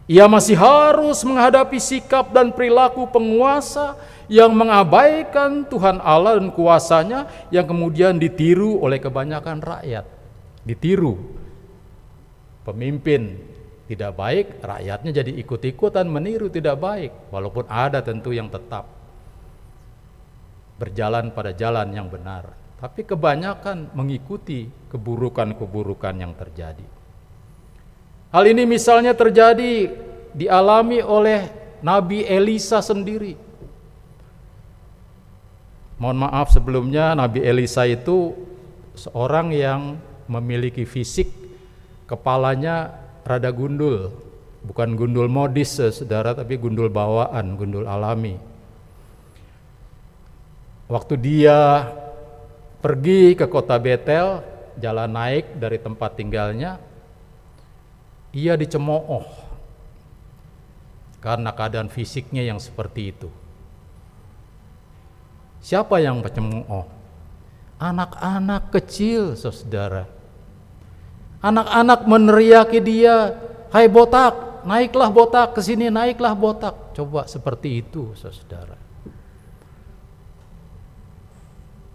Ia 0.04 0.28
masih 0.28 0.52
harus 0.52 1.24
menghadapi 1.24 1.80
sikap 1.80 2.28
dan 2.28 2.52
perilaku 2.52 3.08
penguasa 3.08 3.96
yang 4.28 4.52
mengabaikan 4.52 5.64
Tuhan 5.64 5.96
Allah 6.00 6.36
dan 6.36 6.52
kuasanya 6.52 7.48
yang 7.48 7.64
kemudian 7.64 8.20
ditiru 8.20 8.84
oleh 8.84 9.00
kebanyakan 9.00 9.64
rakyat. 9.64 10.04
Ditiru. 10.64 11.16
Pemimpin 12.68 13.36
tidak 13.84 14.16
baik, 14.16 14.46
rakyatnya 14.64 15.24
jadi 15.24 15.32
ikut-ikutan 15.40 16.08
meniru 16.08 16.52
tidak 16.52 16.80
baik. 16.80 17.12
Walaupun 17.32 17.64
ada 17.68 18.00
tentu 18.00 18.32
yang 18.32 18.48
tetap 18.48 18.88
berjalan 20.80 21.32
pada 21.32 21.56
jalan 21.56 21.88
yang 21.92 22.12
benar. 22.12 22.52
Tapi 22.80 23.08
kebanyakan 23.08 23.96
mengikuti 23.96 24.68
keburukan-keburukan 24.92 26.14
yang 26.20 26.36
terjadi. 26.36 26.84
Hal 28.34 28.50
ini 28.50 28.66
misalnya 28.66 29.14
terjadi 29.14 29.94
dialami 30.34 30.98
oleh 30.98 31.46
Nabi 31.86 32.26
Elisa 32.26 32.82
sendiri. 32.82 33.38
Mohon 36.02 36.26
maaf 36.26 36.50
sebelumnya 36.50 37.14
Nabi 37.14 37.46
Elisa 37.46 37.86
itu 37.86 38.34
seorang 38.98 39.54
yang 39.54 40.02
memiliki 40.26 40.82
fisik 40.82 41.30
kepalanya 42.10 42.90
rada 43.22 43.54
gundul, 43.54 44.10
bukan 44.66 44.98
gundul 44.98 45.30
modis 45.30 45.78
saudara 45.78 46.34
tapi 46.34 46.58
gundul 46.58 46.90
bawaan, 46.90 47.54
gundul 47.54 47.86
alami. 47.86 48.34
Waktu 50.90 51.14
dia 51.22 51.86
pergi 52.82 53.38
ke 53.38 53.46
kota 53.46 53.78
Betel, 53.78 54.42
jalan 54.82 55.14
naik 55.14 55.54
dari 55.54 55.78
tempat 55.78 56.18
tinggalnya, 56.18 56.82
ia 58.34 58.58
dicemooh 58.58 59.22
karena 61.22 61.54
keadaan 61.54 61.88
fisiknya 61.88 62.42
yang 62.42 62.58
seperti 62.58 63.14
itu. 63.14 63.30
Siapa 65.64 65.96
yang 66.02 66.20
pencemooh? 66.20 66.84
Anak-anak 67.80 68.68
kecil, 68.68 69.32
saudara. 69.32 70.04
Anak-anak 71.40 72.04
meneriaki 72.04 72.84
dia, 72.84 73.32
"Hai 73.72 73.88
botak, 73.88 74.66
naiklah 74.68 75.08
botak 75.08 75.56
ke 75.56 75.64
sini, 75.64 75.88
naiklah 75.88 76.36
botak." 76.36 76.92
Coba 76.92 77.24
seperti 77.24 77.80
itu, 77.80 78.12
saudara. 78.12 78.76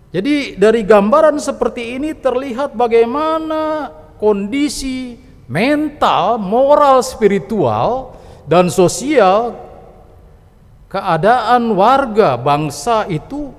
Jadi 0.09 0.57
dari 0.57 0.81
gambaran 0.81 1.37
seperti 1.37 2.01
ini 2.01 2.17
terlihat 2.17 2.73
bagaimana 2.73 3.93
kondisi 4.17 5.28
mental, 5.49 6.37
moral, 6.37 7.01
spiritual, 7.01 8.13
dan 8.45 8.69
sosial, 8.69 9.57
keadaan 10.85 11.73
warga 11.73 12.37
bangsa 12.37 13.09
itu 13.09 13.49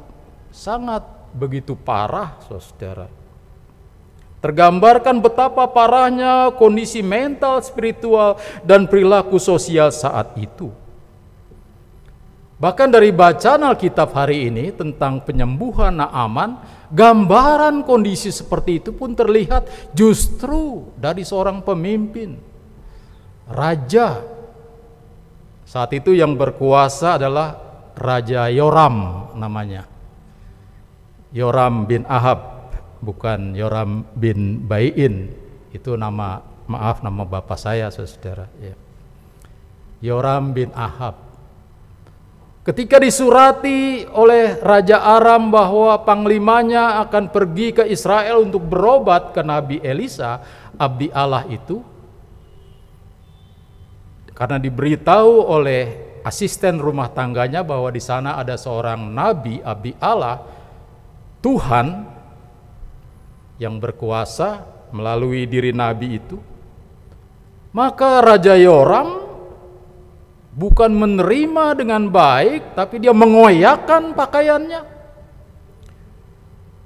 sangat 0.55 1.03
begitu 1.35 1.75
parah, 1.75 2.39
saudara. 2.47 3.11
Tergambarkan 4.41 5.21
betapa 5.21 5.69
parahnya 5.69 6.49
kondisi 6.57 7.05
mental, 7.05 7.61
spiritual, 7.61 8.41
dan 8.65 8.89
perilaku 8.89 9.37
sosial 9.37 9.93
saat 9.93 10.33
itu. 10.41 10.73
Bahkan 12.61 12.93
dari 12.93 13.09
bacaan 13.09 13.65
Alkitab 13.65 14.13
hari 14.13 14.53
ini 14.53 14.69
tentang 14.77 15.25
penyembuhan 15.25 15.97
Naaman, 15.97 16.61
gambaran 16.93 17.89
kondisi 17.89 18.29
seperti 18.29 18.85
itu 18.85 18.93
pun 18.93 19.17
terlihat 19.17 19.65
justru 19.97 20.93
dari 21.01 21.25
seorang 21.25 21.65
pemimpin, 21.65 22.37
raja. 23.49 24.21
Saat 25.65 25.97
itu 25.97 26.13
yang 26.13 26.37
berkuasa 26.37 27.17
adalah 27.17 27.57
Raja 27.97 28.53
Yoram 28.53 29.31
namanya. 29.41 29.89
Yoram 31.33 31.89
bin 31.89 32.05
Ahab, 32.05 32.69
bukan 33.01 33.57
Yoram 33.57 34.05
bin 34.13 34.69
Bayin. 34.69 35.33
Itu 35.73 35.97
nama 35.97 36.45
maaf 36.69 37.01
nama 37.01 37.25
bapak 37.25 37.57
saya 37.57 37.89
saudara. 37.89 38.53
Ya. 38.61 38.77
Yoram 40.05 40.53
bin 40.53 40.75
Ahab 40.77 41.30
Ketika 42.61 43.01
disurati 43.01 44.05
oleh 44.13 44.61
Raja 44.61 45.01
Aram 45.01 45.49
bahwa 45.49 45.97
panglimanya 46.05 47.01
akan 47.09 47.33
pergi 47.33 47.73
ke 47.73 47.85
Israel 47.89 48.45
untuk 48.45 48.69
berobat 48.69 49.33
ke 49.33 49.41
Nabi 49.41 49.81
Elisa, 49.81 50.45
abdi 50.77 51.09
Allah 51.09 51.49
itu, 51.49 51.81
karena 54.37 54.61
diberitahu 54.61 55.33
oleh 55.49 56.13
asisten 56.21 56.77
rumah 56.77 57.09
tangganya 57.09 57.65
bahwa 57.65 57.89
di 57.89 58.01
sana 58.01 58.37
ada 58.37 58.61
seorang 58.61 59.09
nabi 59.09 59.61
abdi 59.65 59.97
Allah, 59.97 60.45
Tuhan 61.41 62.09
yang 63.57 63.81
berkuasa 63.81 64.65
melalui 64.93 65.49
diri 65.49 65.73
nabi 65.73 66.21
itu, 66.21 66.37
maka 67.73 68.21
Raja 68.21 68.53
Yoram 68.57 69.20
bukan 70.55 70.91
menerima 70.91 71.79
dengan 71.79 72.11
baik, 72.11 72.75
tapi 72.75 72.99
dia 72.99 73.15
mengoyakkan 73.15 74.15
pakaiannya. 74.15 74.83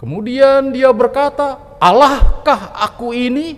Kemudian 0.01 0.75
dia 0.75 0.93
berkata, 0.93 1.79
Allahkah 1.81 2.77
aku 2.77 3.17
ini 3.17 3.57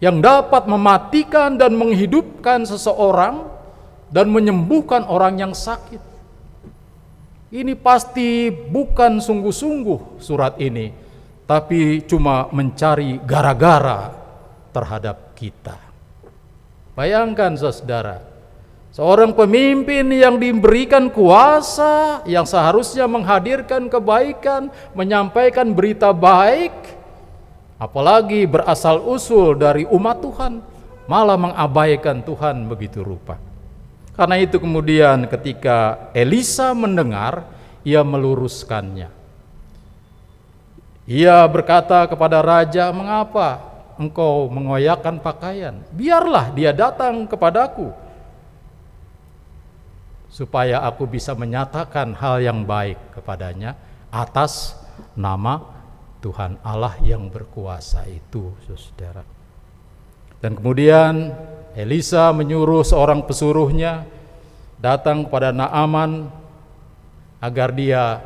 yang 0.00 0.24
dapat 0.24 0.64
mematikan 0.64 1.60
dan 1.60 1.76
menghidupkan 1.76 2.64
seseorang 2.64 3.44
dan 4.08 4.32
menyembuhkan 4.32 5.04
orang 5.04 5.36
yang 5.36 5.52
sakit. 5.52 6.00
Ini 7.50 7.76
pasti 7.76 8.48
bukan 8.48 9.20
sungguh-sungguh 9.20 10.22
surat 10.22 10.56
ini, 10.56 10.88
tapi 11.44 12.00
cuma 12.08 12.48
mencari 12.48 13.20
gara-gara 13.26 14.08
terhadap 14.72 15.36
kita. 15.36 15.89
Bayangkan 17.00 17.56
saudara, 17.56 18.20
seorang 18.92 19.32
pemimpin 19.32 20.04
yang 20.12 20.36
diberikan 20.36 21.08
kuasa 21.08 22.20
yang 22.28 22.44
seharusnya 22.44 23.08
menghadirkan 23.08 23.88
kebaikan, 23.88 24.68
menyampaikan 24.92 25.72
berita 25.72 26.12
baik, 26.12 26.76
apalagi 27.80 28.44
berasal 28.44 29.00
usul 29.00 29.56
dari 29.56 29.88
umat 29.88 30.20
Tuhan, 30.20 30.60
malah 31.08 31.40
mengabaikan 31.40 32.20
Tuhan 32.20 32.68
begitu 32.68 33.00
rupa. 33.00 33.40
Karena 34.12 34.36
itu 34.36 34.60
kemudian 34.60 35.24
ketika 35.24 36.12
Elisa 36.12 36.76
mendengar, 36.76 37.48
ia 37.80 38.04
meluruskannya. 38.04 39.08
Ia 41.08 41.48
berkata 41.48 42.04
kepada 42.04 42.44
raja, 42.44 42.92
"Mengapa 42.92 43.69
engkau 44.00 44.48
mengoyakkan 44.48 45.20
pakaian? 45.20 45.84
Biarlah 45.92 46.56
dia 46.56 46.72
datang 46.72 47.28
kepadaku, 47.28 47.92
supaya 50.32 50.80
aku 50.88 51.04
bisa 51.04 51.36
menyatakan 51.36 52.16
hal 52.16 52.40
yang 52.40 52.64
baik 52.64 52.96
kepadanya 53.12 53.76
atas 54.08 54.72
nama 55.12 55.60
Tuhan 56.24 56.56
Allah 56.64 56.96
yang 57.04 57.28
berkuasa 57.28 58.08
itu, 58.08 58.56
saudara." 58.64 59.20
Dan 60.40 60.56
kemudian 60.56 61.36
Elisa 61.76 62.32
menyuruh 62.32 62.80
seorang 62.80 63.28
pesuruhnya 63.28 64.08
datang 64.80 65.28
kepada 65.28 65.52
Naaman 65.52 66.32
agar 67.44 67.76
dia 67.76 68.24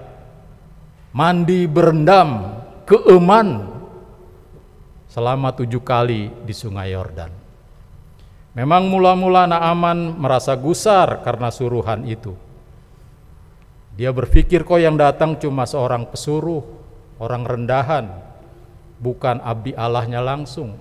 mandi 1.10 1.66
berendam 1.66 2.62
keeman 2.86 3.73
selama 5.14 5.54
tujuh 5.54 5.78
kali 5.78 6.26
di 6.42 6.50
sungai 6.50 6.90
Yordan. 6.90 7.30
Memang 8.58 8.90
mula-mula 8.90 9.46
Naaman 9.46 10.18
merasa 10.18 10.58
gusar 10.58 11.22
karena 11.22 11.54
suruhan 11.54 12.02
itu. 12.02 12.34
Dia 13.94 14.10
berpikir 14.10 14.66
kok 14.66 14.82
yang 14.82 14.98
datang 14.98 15.38
cuma 15.38 15.70
seorang 15.70 16.10
pesuruh, 16.10 16.66
orang 17.22 17.46
rendahan, 17.46 18.10
bukan 18.98 19.38
abdi 19.38 19.70
Allahnya 19.78 20.18
langsung. 20.18 20.74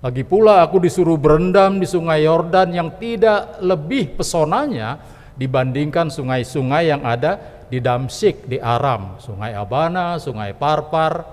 Lagi 0.00 0.24
pula 0.24 0.64
aku 0.64 0.80
disuruh 0.80 1.20
berendam 1.20 1.76
di 1.76 1.84
sungai 1.84 2.24
Yordan 2.24 2.72
yang 2.72 2.88
tidak 2.96 3.60
lebih 3.60 4.16
pesonanya 4.16 4.96
dibandingkan 5.36 6.08
sungai-sungai 6.08 6.88
yang 6.88 7.04
ada 7.04 7.36
di 7.68 7.84
Damsik, 7.84 8.48
di 8.48 8.56
Aram. 8.56 9.20
Sungai 9.20 9.52
Abana, 9.52 10.16
sungai 10.16 10.56
Parpar, 10.56 11.24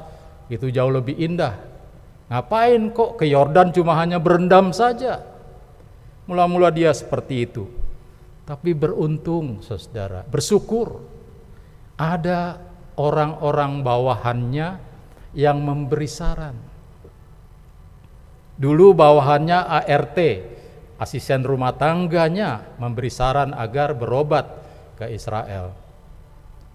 itu 0.52 0.68
jauh 0.68 0.92
lebih 0.92 1.16
indah. 1.16 1.69
Ngapain 2.30 2.94
kok 2.94 3.18
ke 3.18 3.26
Yordan 3.26 3.74
cuma 3.74 3.98
hanya 3.98 4.22
berendam 4.22 4.70
saja? 4.70 5.26
Mula-mula 6.30 6.70
dia 6.70 6.94
seperti 6.94 7.50
itu. 7.50 7.66
Tapi 8.46 8.74
beruntung 8.74 9.62
saudara, 9.66 10.26
bersyukur 10.26 11.02
ada 11.98 12.58
orang-orang 12.98 13.82
bawahannya 13.82 14.82
yang 15.38 15.62
memberi 15.62 16.10
saran 16.10 16.70
Dulu 18.60 18.92
bawahannya 18.92 19.88
ART, 19.88 20.20
asisten 21.00 21.48
rumah 21.48 21.80
tangganya 21.80 22.76
memberi 22.76 23.08
saran 23.08 23.56
agar 23.56 23.96
berobat 23.96 24.52
ke 25.00 25.08
Israel. 25.16 25.72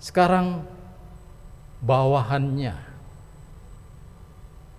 Sekarang 0.01 0.65
bawahannya 1.85 2.94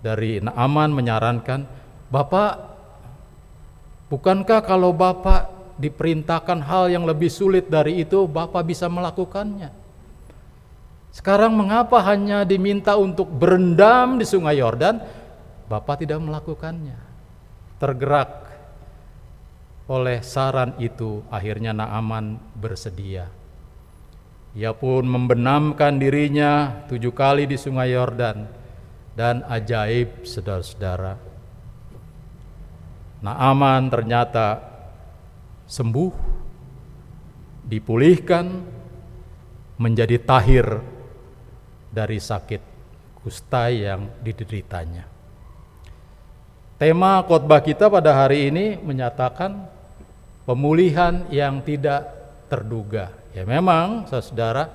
dari 0.00 0.38
Naaman 0.42 0.92
menyarankan, 0.92 1.66
Bapak, 2.12 2.52
bukankah 4.12 4.60
kalau 4.62 4.94
Bapak 4.94 5.74
diperintahkan 5.76 6.64
hal 6.64 6.88
yang 6.88 7.04
lebih 7.04 7.28
sulit 7.28 7.68
dari 7.68 8.00
itu, 8.00 8.24
Bapak 8.24 8.64
bisa 8.64 8.86
melakukannya? 8.86 9.72
Sekarang 11.12 11.56
mengapa 11.56 12.04
hanya 12.04 12.44
diminta 12.44 12.94
untuk 13.00 13.26
berendam 13.32 14.20
di 14.20 14.26
sungai 14.28 14.60
Yordan, 14.60 15.00
Bapak 15.66 16.04
tidak 16.04 16.20
melakukannya. 16.20 16.98
Tergerak 17.80 18.30
oleh 19.88 20.20
saran 20.20 20.76
itu, 20.76 21.24
akhirnya 21.32 21.72
Naaman 21.72 22.36
bersedia. 22.52 23.32
Ia 24.56 24.72
pun 24.72 25.04
membenamkan 25.04 26.00
dirinya 26.00 26.84
tujuh 26.88 27.12
kali 27.12 27.44
di 27.44 27.60
sungai 27.60 27.92
Yordan 27.92 28.65
dan 29.16 29.40
ajaib 29.48 30.28
saudara-saudara. 30.28 31.16
Naaman 33.24 33.88
ternyata 33.88 34.60
sembuh, 35.64 36.12
dipulihkan, 37.64 38.46
menjadi 39.80 40.16
tahir 40.20 40.66
dari 41.88 42.20
sakit 42.20 42.62
kusta 43.24 43.72
yang 43.72 44.20
dideritanya. 44.20 45.08
Tema 46.76 47.24
khotbah 47.24 47.64
kita 47.64 47.88
pada 47.88 48.12
hari 48.12 48.52
ini 48.52 48.76
menyatakan 48.76 49.64
pemulihan 50.44 51.24
yang 51.32 51.64
tidak 51.64 52.04
terduga. 52.52 53.16
Ya 53.32 53.48
memang, 53.48 54.04
saudara, 54.12 54.68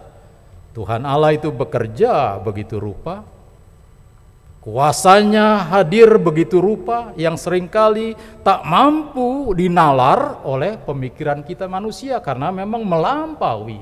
Tuhan 0.74 1.06
Allah 1.06 1.38
itu 1.38 1.54
bekerja 1.54 2.42
begitu 2.42 2.82
rupa, 2.82 3.22
kuasanya 4.62 5.66
hadir 5.74 6.22
begitu 6.22 6.62
rupa 6.62 7.12
yang 7.18 7.34
sering 7.34 7.66
kali 7.66 8.14
tak 8.46 8.62
mampu 8.62 9.58
dinalar 9.58 10.46
oleh 10.46 10.78
pemikiran 10.78 11.42
kita 11.42 11.66
manusia 11.66 12.22
karena 12.22 12.54
memang 12.54 12.86
melampaui. 12.86 13.82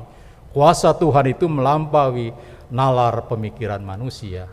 Kuasa 0.49 0.97
Tuhan 0.97 1.29
itu 1.29 1.45
melampaui 1.45 2.33
nalar 2.73 3.27
pemikiran 3.29 3.83
manusia. 3.83 4.49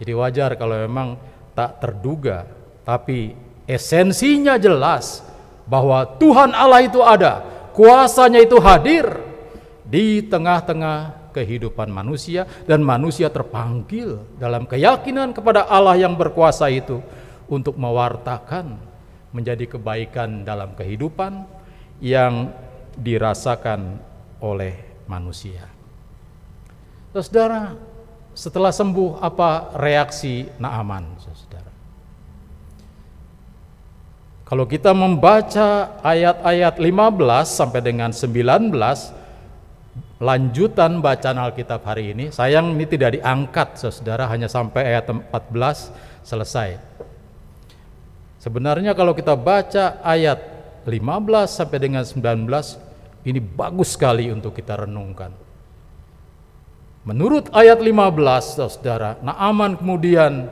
Jadi 0.00 0.12
wajar 0.16 0.56
kalau 0.56 0.78
memang 0.80 1.20
tak 1.52 1.84
terduga 1.84 2.48
tapi 2.82 3.36
esensinya 3.68 4.56
jelas 4.56 5.20
bahwa 5.68 6.02
Tuhan 6.18 6.56
Allah 6.56 6.82
itu 6.82 6.98
ada, 7.04 7.44
kuasanya 7.76 8.42
itu 8.42 8.58
hadir 8.58 9.20
di 9.86 10.24
tengah-tengah 10.26 11.21
kehidupan 11.32 11.88
manusia 11.88 12.44
dan 12.68 12.84
manusia 12.84 13.32
terpanggil 13.32 14.20
dalam 14.36 14.68
keyakinan 14.68 15.32
kepada 15.32 15.64
Allah 15.66 15.96
yang 15.96 16.14
berkuasa 16.14 16.68
itu 16.68 17.00
untuk 17.48 17.74
mewartakan 17.80 18.76
menjadi 19.32 19.64
kebaikan 19.64 20.44
dalam 20.44 20.76
kehidupan 20.76 21.48
yang 22.04 22.52
dirasakan 23.00 23.96
oleh 24.44 24.76
manusia. 25.08 25.64
Saudara, 27.16 27.76
setelah 28.32 28.72
sembuh 28.72 29.20
apa 29.20 29.76
reaksi 29.76 30.48
Naaman? 30.60 31.04
Saudara? 31.20 31.72
Kalau 34.52 34.68
kita 34.68 34.92
membaca 34.92 35.96
ayat-ayat 36.04 36.76
15 36.76 37.48
sampai 37.48 37.80
dengan 37.80 38.12
19 38.12 39.21
lanjutan 40.22 41.02
bacaan 41.02 41.34
Alkitab 41.34 41.82
hari 41.82 42.14
ini, 42.14 42.30
sayang 42.30 42.78
ini 42.78 42.86
tidak 42.86 43.18
diangkat 43.18 43.74
Saudara 43.74 44.30
hanya 44.30 44.46
sampai 44.46 44.94
ayat 44.94 45.10
14 45.10 45.34
selesai. 46.22 46.78
Sebenarnya 48.38 48.94
kalau 48.94 49.18
kita 49.18 49.34
baca 49.34 49.98
ayat 50.06 50.38
15 50.86 51.58
sampai 51.58 51.78
dengan 51.82 52.06
19 52.06 52.46
ini 53.26 53.42
bagus 53.42 53.98
sekali 53.98 54.30
untuk 54.30 54.54
kita 54.54 54.86
renungkan. 54.86 55.34
Menurut 57.02 57.50
ayat 57.50 57.82
15 57.82 58.62
Saudara, 58.70 59.18
Naaman 59.26 59.74
kemudian 59.74 60.46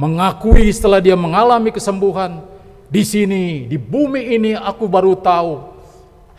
mengakui 0.00 0.72
setelah 0.72 0.96
dia 0.96 1.12
mengalami 1.12 1.68
kesembuhan, 1.68 2.40
di 2.88 3.04
sini, 3.04 3.68
di 3.68 3.76
bumi 3.76 4.32
ini 4.32 4.56
aku 4.56 4.88
baru 4.88 5.12
tahu 5.12 5.60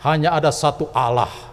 hanya 0.02 0.34
ada 0.34 0.50
satu 0.50 0.90
Allah. 0.90 1.51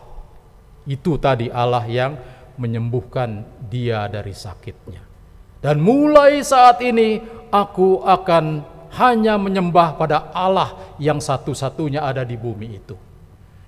Itu 0.90 1.22
tadi 1.22 1.54
Allah 1.54 1.86
yang 1.86 2.18
menyembuhkan 2.58 3.46
dia 3.70 4.10
dari 4.10 4.34
sakitnya. 4.34 5.06
Dan 5.62 5.86
mulai 5.86 6.42
saat 6.42 6.82
ini 6.82 7.22
aku 7.54 8.02
akan 8.02 8.66
hanya 8.98 9.38
menyembah 9.38 9.94
pada 10.02 10.34
Allah 10.34 10.98
yang 10.98 11.22
satu-satunya 11.22 12.02
ada 12.02 12.26
di 12.26 12.34
bumi 12.34 12.68
itu. 12.82 12.98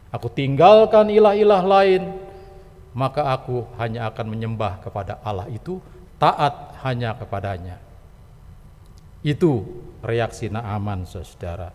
Aku 0.10 0.34
tinggalkan 0.34 1.14
ilah-ilah 1.14 1.62
lain, 1.62 2.10
maka 2.98 3.32
aku 3.32 3.70
hanya 3.78 4.10
akan 4.10 4.28
menyembah 4.28 4.82
kepada 4.82 5.22
Allah 5.22 5.46
itu, 5.48 5.78
taat 6.18 6.76
hanya 6.84 7.14
kepadanya. 7.16 7.78
Itu 9.22 9.64
reaksi 10.02 10.50
Naaman 10.50 11.06
saudara. 11.06 11.70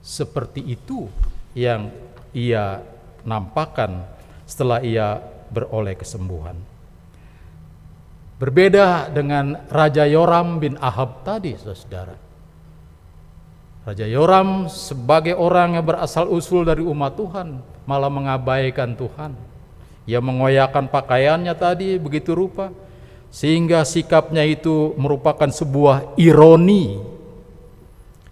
Seperti 0.00 0.64
itu 0.64 1.06
yang 1.52 1.92
ia 2.32 2.80
nampakkan 3.22 4.08
setelah 4.50 4.82
ia 4.82 5.22
beroleh 5.54 5.94
kesembuhan. 5.94 6.58
Berbeda 8.42 9.06
dengan 9.14 9.62
Raja 9.70 10.02
Yoram 10.10 10.58
bin 10.58 10.74
Ahab 10.82 11.22
tadi 11.22 11.54
saudara. 11.54 12.18
Raja 13.86 14.10
Yoram 14.10 14.66
sebagai 14.66 15.38
orang 15.38 15.78
yang 15.78 15.86
berasal 15.86 16.26
usul 16.26 16.66
dari 16.66 16.82
umat 16.82 17.14
Tuhan 17.14 17.62
malah 17.86 18.10
mengabaikan 18.10 18.98
Tuhan. 18.98 19.38
Ia 20.10 20.18
mengoyakkan 20.18 20.90
pakaiannya 20.90 21.54
tadi 21.54 21.94
begitu 22.02 22.34
rupa 22.34 22.74
sehingga 23.30 23.86
sikapnya 23.86 24.42
itu 24.42 24.98
merupakan 24.98 25.46
sebuah 25.46 26.18
ironi 26.18 26.98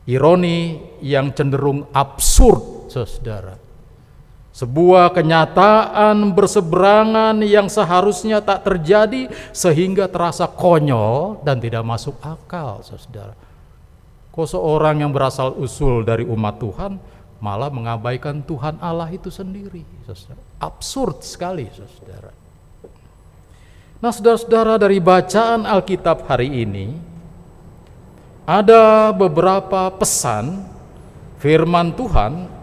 ironi 0.09 0.81
yang 1.05 1.31
cenderung 1.37 1.87
absurd 1.95 2.91
saudara 2.91 3.68
sebuah 4.59 5.15
kenyataan 5.15 6.35
berseberangan 6.35 7.39
yang 7.47 7.71
seharusnya 7.71 8.43
tak 8.43 8.67
terjadi 8.67 9.31
sehingga 9.55 10.11
terasa 10.11 10.51
konyol 10.51 11.39
dan 11.47 11.63
tidak 11.63 11.87
masuk 11.87 12.19
akal, 12.19 12.83
saudara. 12.83 13.39
Kok 14.35 14.49
seorang 14.51 14.99
yang 14.99 15.15
berasal 15.15 15.55
usul 15.63 16.03
dari 16.03 16.27
umat 16.27 16.59
Tuhan 16.59 16.99
malah 17.39 17.71
mengabaikan 17.71 18.43
Tuhan 18.43 18.83
Allah 18.83 19.07
itu 19.15 19.31
sendiri, 19.31 19.87
saudara. 20.11 20.43
Absurd 20.59 21.23
sekali, 21.23 21.71
saudara. 21.71 22.35
Nah, 24.03 24.11
saudara-saudara 24.11 24.75
dari 24.75 24.99
bacaan 24.99 25.71
Alkitab 25.71 26.27
hari 26.27 26.67
ini 26.67 26.99
ada 28.43 29.15
beberapa 29.15 29.87
pesan 29.95 30.67
firman 31.39 31.95
Tuhan 31.95 32.58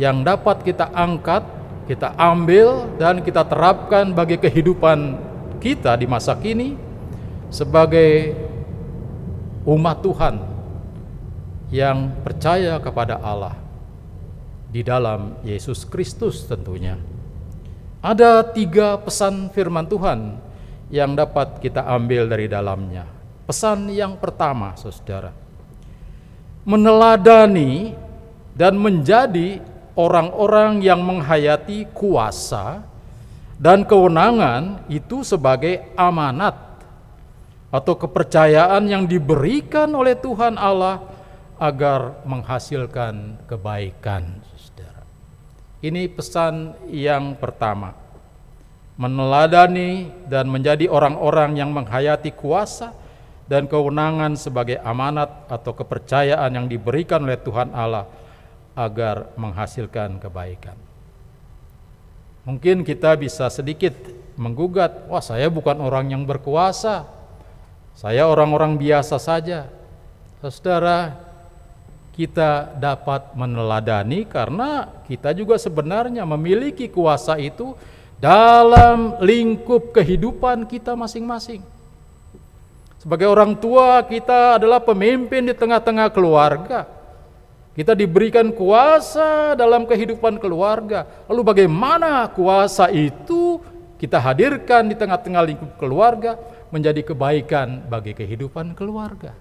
yang 0.00 0.24
dapat 0.24 0.64
kita 0.64 0.88
angkat, 0.92 1.44
kita 1.88 2.14
ambil 2.16 2.88
dan 2.96 3.20
kita 3.20 3.44
terapkan 3.44 4.14
bagi 4.14 4.40
kehidupan 4.40 5.18
kita 5.60 5.94
di 5.98 6.06
masa 6.08 6.34
kini 6.38 6.74
sebagai 7.52 8.32
umat 9.68 10.00
Tuhan 10.00 10.34
yang 11.72 12.12
percaya 12.24 12.76
kepada 12.80 13.20
Allah 13.20 13.56
di 14.72 14.80
dalam 14.80 15.36
Yesus 15.44 15.84
Kristus 15.84 16.48
tentunya. 16.48 16.96
Ada 18.02 18.42
tiga 18.50 18.98
pesan 18.98 19.52
firman 19.54 19.86
Tuhan 19.86 20.40
yang 20.90 21.14
dapat 21.14 21.62
kita 21.62 21.86
ambil 21.86 22.26
dari 22.26 22.50
dalamnya. 22.50 23.06
Pesan 23.46 23.86
yang 23.92 24.18
pertama, 24.18 24.74
saudara, 24.74 25.30
meneladani 26.66 27.94
dan 28.52 28.74
menjadi 28.76 29.71
orang-orang 29.98 30.80
yang 30.80 31.04
menghayati 31.04 31.90
kuasa 31.92 32.84
dan 33.60 33.84
kewenangan 33.86 34.82
itu 34.90 35.22
sebagai 35.22 35.86
amanat 35.94 36.56
atau 37.72 37.94
kepercayaan 37.96 38.84
yang 38.84 39.04
diberikan 39.08 39.88
oleh 39.96 40.12
Tuhan 40.18 40.60
Allah 40.60 41.00
agar 41.56 42.20
menghasilkan 42.26 43.46
kebaikan. 43.48 44.42
Ini 45.82 46.06
pesan 46.14 46.78
yang 46.94 47.34
pertama. 47.34 47.90
Meneladani 48.94 50.14
dan 50.30 50.46
menjadi 50.46 50.86
orang-orang 50.86 51.58
yang 51.58 51.74
menghayati 51.74 52.30
kuasa 52.38 52.94
dan 53.50 53.66
kewenangan 53.66 54.38
sebagai 54.38 54.78
amanat 54.78 55.50
atau 55.50 55.74
kepercayaan 55.74 56.54
yang 56.54 56.66
diberikan 56.70 57.26
oleh 57.26 57.34
Tuhan 57.34 57.74
Allah 57.74 58.06
agar 58.72 59.32
menghasilkan 59.36 60.16
kebaikan. 60.20 60.76
Mungkin 62.42 62.82
kita 62.82 63.14
bisa 63.14 63.46
sedikit 63.52 63.94
menggugat, 64.34 65.06
wah 65.06 65.22
saya 65.22 65.46
bukan 65.46 65.78
orang 65.78 66.10
yang 66.10 66.26
berkuasa, 66.26 67.06
saya 67.94 68.26
orang-orang 68.26 68.74
biasa 68.74 69.20
saja. 69.20 69.70
Saudara, 70.42 71.14
kita 72.12 72.74
dapat 72.74 73.30
meneladani 73.38 74.26
karena 74.26 74.90
kita 75.06 75.30
juga 75.30 75.54
sebenarnya 75.54 76.26
memiliki 76.26 76.90
kuasa 76.90 77.38
itu 77.38 77.78
dalam 78.18 79.22
lingkup 79.22 79.94
kehidupan 79.94 80.66
kita 80.66 80.98
masing-masing. 80.98 81.62
Sebagai 82.98 83.30
orang 83.30 83.54
tua, 83.54 84.02
kita 84.02 84.58
adalah 84.58 84.82
pemimpin 84.82 85.46
di 85.46 85.54
tengah-tengah 85.54 86.10
keluarga 86.10 87.01
kita 87.72 87.96
diberikan 87.96 88.52
kuasa 88.52 89.56
dalam 89.56 89.88
kehidupan 89.88 90.36
keluarga. 90.36 91.08
Lalu 91.24 91.40
bagaimana 91.40 92.28
kuasa 92.28 92.92
itu 92.92 93.64
kita 93.96 94.20
hadirkan 94.20 94.92
di 94.92 94.96
tengah-tengah 94.98 95.42
lingkup 95.46 95.70
keluarga 95.80 96.36
menjadi 96.68 97.00
kebaikan 97.00 97.88
bagi 97.88 98.12
kehidupan 98.12 98.76
keluarga. 98.76 99.32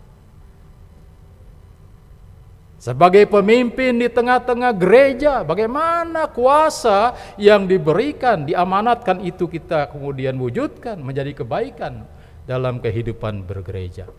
Sebagai 2.81 3.29
pemimpin 3.29 3.93
di 3.93 4.09
tengah-tengah 4.09 4.73
gereja, 4.73 5.45
bagaimana 5.45 6.25
kuasa 6.25 7.13
yang 7.37 7.69
diberikan, 7.69 8.41
diamanatkan 8.41 9.21
itu 9.21 9.45
kita 9.45 9.93
kemudian 9.93 10.33
wujudkan 10.41 10.97
menjadi 10.97 11.45
kebaikan 11.45 12.09
dalam 12.49 12.81
kehidupan 12.81 13.45
bergereja. 13.45 14.09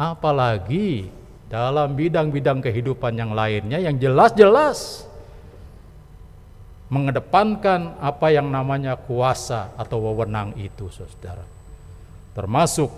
Apalagi 0.00 1.12
dalam 1.46 1.94
bidang-bidang 1.94 2.58
kehidupan 2.58 3.14
yang 3.14 3.30
lainnya 3.30 3.78
yang 3.78 3.96
jelas-jelas 4.02 5.06
mengedepankan 6.86 7.98
apa 7.98 8.30
yang 8.30 8.46
namanya 8.46 8.94
kuasa 8.94 9.74
atau 9.74 10.06
wewenang 10.06 10.54
itu, 10.58 10.86
saudara. 10.90 11.42
Termasuk 12.34 12.92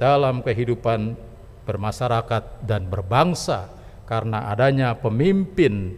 dalam 0.00 0.42
kehidupan 0.42 1.14
bermasyarakat 1.66 2.66
dan 2.66 2.90
berbangsa 2.90 3.70
karena 4.10 4.50
adanya 4.50 4.98
pemimpin 4.98 5.94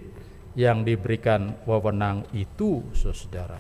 yang 0.53 0.85
diberikan 0.85 1.57
wewenang 1.65 2.29
itu, 2.37 2.85
saudara. 2.93 3.57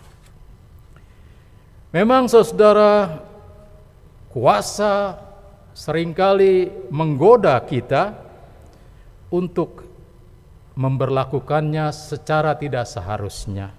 Memang 1.92 2.28
saudara, 2.28 3.20
kuasa 4.28 5.16
sering 5.72 6.12
kali 6.12 6.68
menggoda 6.92 7.56
kita 7.64 8.12
untuk 9.32 9.88
memberlakukannya 10.76 11.92
secara 11.92 12.56
tidak 12.56 12.88
seharusnya. 12.88 13.72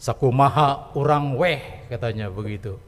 Sakumaha 0.00 0.96
orang 0.96 1.36
weh 1.36 1.60
katanya 1.92 2.32
begitu. 2.32 2.80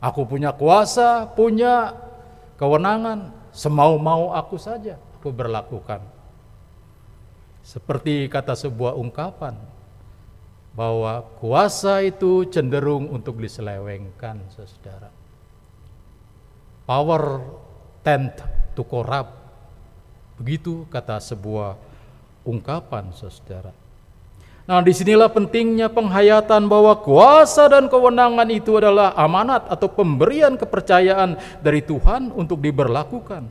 Aku 0.00 0.28
punya 0.28 0.52
kuasa, 0.52 1.28
punya 1.28 1.92
kewenangan, 2.56 3.32
semau-mau 3.52 4.32
aku 4.32 4.56
saja 4.56 4.96
aku 5.20 5.32
berlakukan. 5.32 6.00
Seperti 7.60 8.28
kata 8.28 8.56
sebuah 8.56 8.96
ungkapan 8.96 9.56
bahwa 10.72 11.24
kuasa 11.36 12.00
itu 12.00 12.48
cenderung 12.48 13.12
untuk 13.12 13.36
diselewengkan, 13.36 14.40
saudara 14.52 15.19
power 16.90 17.38
tend 18.02 18.34
to 18.74 18.82
corrupt. 18.82 19.30
Begitu 20.42 20.90
kata 20.90 21.22
sebuah 21.22 21.78
ungkapan 22.42 23.14
saudara. 23.14 23.70
Nah 24.66 24.82
di 24.82 24.90
sinilah 24.90 25.30
pentingnya 25.30 25.86
penghayatan 25.86 26.66
bahwa 26.66 26.98
kuasa 26.98 27.70
dan 27.70 27.86
kewenangan 27.86 28.50
itu 28.50 28.74
adalah 28.74 29.14
amanat 29.14 29.70
atau 29.70 29.86
pemberian 29.86 30.58
kepercayaan 30.58 31.38
dari 31.62 31.78
Tuhan 31.78 32.34
untuk 32.34 32.58
diberlakukan. 32.58 33.46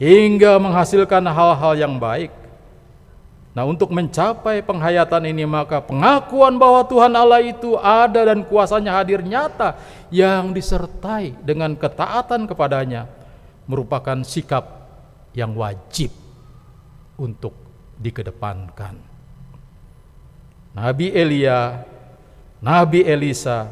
Hingga 0.00 0.56
menghasilkan 0.56 1.28
hal-hal 1.28 1.76
yang 1.76 2.00
baik. 2.00 2.32
Nah 3.58 3.66
untuk 3.66 3.90
mencapai 3.90 4.62
penghayatan 4.62 5.34
ini 5.34 5.42
maka 5.42 5.82
pengakuan 5.82 6.54
bahwa 6.62 6.86
Tuhan 6.86 7.10
Allah 7.10 7.42
itu 7.42 7.74
ada 7.74 8.30
dan 8.30 8.46
kuasanya 8.46 8.94
hadir 8.94 9.18
nyata 9.18 9.74
yang 10.14 10.54
disertai 10.54 11.34
dengan 11.42 11.74
ketaatan 11.74 12.46
kepadanya 12.46 13.10
merupakan 13.66 14.22
sikap 14.22 14.62
yang 15.34 15.58
wajib 15.58 16.14
untuk 17.18 17.50
dikedepankan. 17.98 18.94
Nabi 20.78 21.10
Elia, 21.10 21.82
Nabi 22.62 23.02
Elisa, 23.02 23.66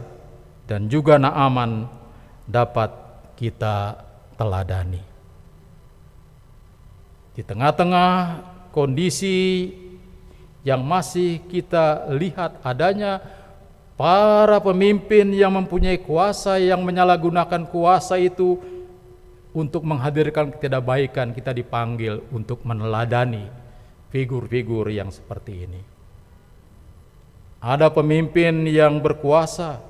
dan 0.66 0.90
juga 0.90 1.14
Naaman 1.14 1.86
dapat 2.42 2.90
kita 3.38 4.02
teladani. 4.34 4.98
Di 7.38 7.46
tengah-tengah 7.46 8.10
kondisi 8.76 9.72
yang 10.60 10.84
masih 10.84 11.40
kita 11.48 12.12
lihat 12.12 12.60
adanya 12.60 13.24
para 13.96 14.60
pemimpin 14.60 15.32
yang 15.32 15.56
mempunyai 15.56 15.96
kuasa 15.96 16.60
yang 16.60 16.84
menyalahgunakan 16.84 17.72
kuasa 17.72 18.20
itu 18.20 18.60
untuk 19.56 19.88
menghadirkan 19.88 20.52
ketidakbaikan 20.52 21.32
kita 21.32 21.56
dipanggil 21.56 22.20
untuk 22.28 22.60
meneladani 22.68 23.48
figur-figur 24.12 24.92
yang 24.92 25.08
seperti 25.08 25.64
ini. 25.64 25.80
Ada 27.64 27.88
pemimpin 27.88 28.68
yang 28.68 29.00
berkuasa 29.00 29.80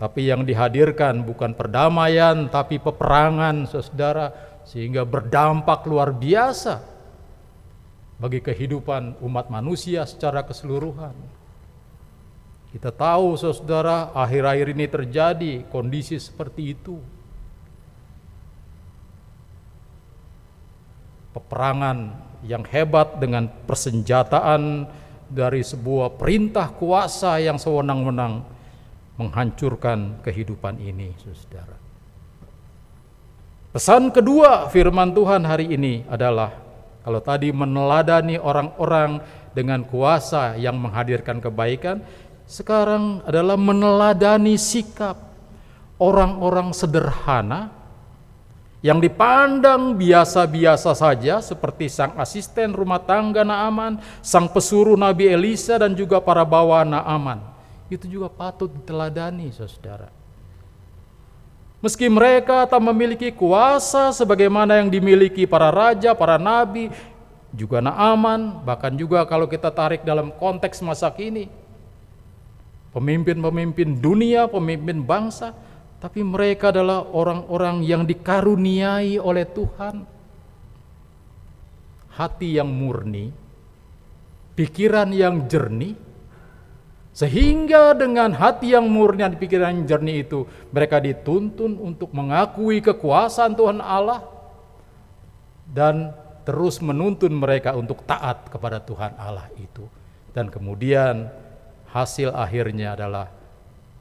tapi 0.00 0.32
yang 0.32 0.48
dihadirkan 0.48 1.20
bukan 1.20 1.52
perdamaian 1.52 2.48
tapi 2.48 2.80
peperangan 2.80 3.68
Saudara 3.68 4.32
sehingga 4.64 5.04
berdampak 5.04 5.84
luar 5.84 6.16
biasa 6.16 6.91
bagi 8.22 8.38
kehidupan 8.38 9.18
umat 9.18 9.50
manusia 9.50 10.06
secara 10.06 10.46
keseluruhan. 10.46 11.10
Kita 12.70 12.94
tahu 12.94 13.34
saudara, 13.34 14.14
akhir-akhir 14.14 14.66
ini 14.78 14.86
terjadi 14.86 15.52
kondisi 15.66 16.22
seperti 16.22 16.78
itu. 16.78 17.02
Peperangan 21.34 22.14
yang 22.46 22.62
hebat 22.70 23.18
dengan 23.18 23.50
persenjataan 23.66 24.86
dari 25.26 25.66
sebuah 25.66 26.14
perintah 26.14 26.70
kuasa 26.70 27.42
yang 27.42 27.58
sewenang-wenang 27.58 28.46
menghancurkan 29.18 30.22
kehidupan 30.22 30.78
ini, 30.78 31.10
saudara. 31.18 31.74
Pesan 33.74 34.14
kedua 34.14 34.70
firman 34.70 35.10
Tuhan 35.10 35.42
hari 35.42 35.74
ini 35.74 36.04
adalah 36.08 36.71
kalau 37.02 37.18
tadi 37.18 37.50
meneladani 37.50 38.38
orang-orang 38.38 39.18
dengan 39.52 39.82
kuasa 39.82 40.54
yang 40.54 40.78
menghadirkan 40.78 41.42
kebaikan, 41.42 42.00
sekarang 42.46 43.26
adalah 43.26 43.58
meneladani 43.58 44.54
sikap 44.54 45.18
orang-orang 45.98 46.70
sederhana 46.70 47.74
yang 48.82 48.98
dipandang 48.98 49.94
biasa-biasa 49.94 50.90
saja 50.94 51.38
seperti 51.38 51.86
sang 51.86 52.18
asisten 52.18 52.74
rumah 52.74 52.98
tangga 52.98 53.46
Naaman, 53.46 54.02
sang 54.22 54.50
pesuruh 54.50 54.98
Nabi 54.98 55.30
Elisa 55.30 55.78
dan 55.78 55.94
juga 55.94 56.18
para 56.18 56.42
bawa 56.42 56.82
Naaman. 56.82 57.38
Itu 57.86 58.10
juga 58.10 58.26
patut 58.26 58.70
diteladani, 58.74 59.54
Saudara. 59.54 60.21
Meski 61.82 62.06
mereka 62.06 62.62
tak 62.70 62.78
memiliki 62.78 63.34
kuasa 63.34 64.14
sebagaimana 64.14 64.78
yang 64.78 64.86
dimiliki 64.86 65.50
para 65.50 65.74
raja, 65.74 66.14
para 66.14 66.38
nabi, 66.38 66.94
juga 67.50 67.82
Naaman, 67.82 68.62
bahkan 68.62 68.94
juga 68.94 69.26
kalau 69.26 69.50
kita 69.50 69.66
tarik 69.74 70.06
dalam 70.06 70.30
konteks 70.30 70.78
masa 70.80 71.10
kini, 71.10 71.50
pemimpin-pemimpin 72.94 73.98
dunia, 73.98 74.46
pemimpin 74.46 75.02
bangsa, 75.02 75.58
tapi 75.98 76.22
mereka 76.22 76.70
adalah 76.70 77.02
orang-orang 77.10 77.82
yang 77.82 78.06
dikaruniai 78.06 79.18
oleh 79.18 79.42
Tuhan. 79.42 80.06
Hati 82.14 82.62
yang 82.62 82.70
murni, 82.70 83.34
pikiran 84.54 85.10
yang 85.10 85.50
jernih, 85.50 85.98
sehingga 87.12 87.92
dengan 87.92 88.32
hati 88.32 88.72
yang 88.72 88.88
murni 88.88 89.20
dan 89.20 89.36
pikiran 89.36 89.76
yang 89.76 89.84
jernih 89.84 90.24
itu 90.24 90.48
mereka 90.72 90.96
dituntun 90.96 91.76
untuk 91.76 92.08
mengakui 92.16 92.80
kekuasaan 92.80 93.52
Tuhan 93.52 93.84
Allah 93.84 94.24
dan 95.68 96.16
terus 96.48 96.80
menuntun 96.80 97.36
mereka 97.36 97.76
untuk 97.76 98.04
taat 98.08 98.48
kepada 98.48 98.80
Tuhan 98.80 99.12
Allah 99.20 99.48
itu. 99.60 99.84
Dan 100.32 100.48
kemudian 100.48 101.28
hasil 101.92 102.32
akhirnya 102.32 102.96
adalah 102.96 103.28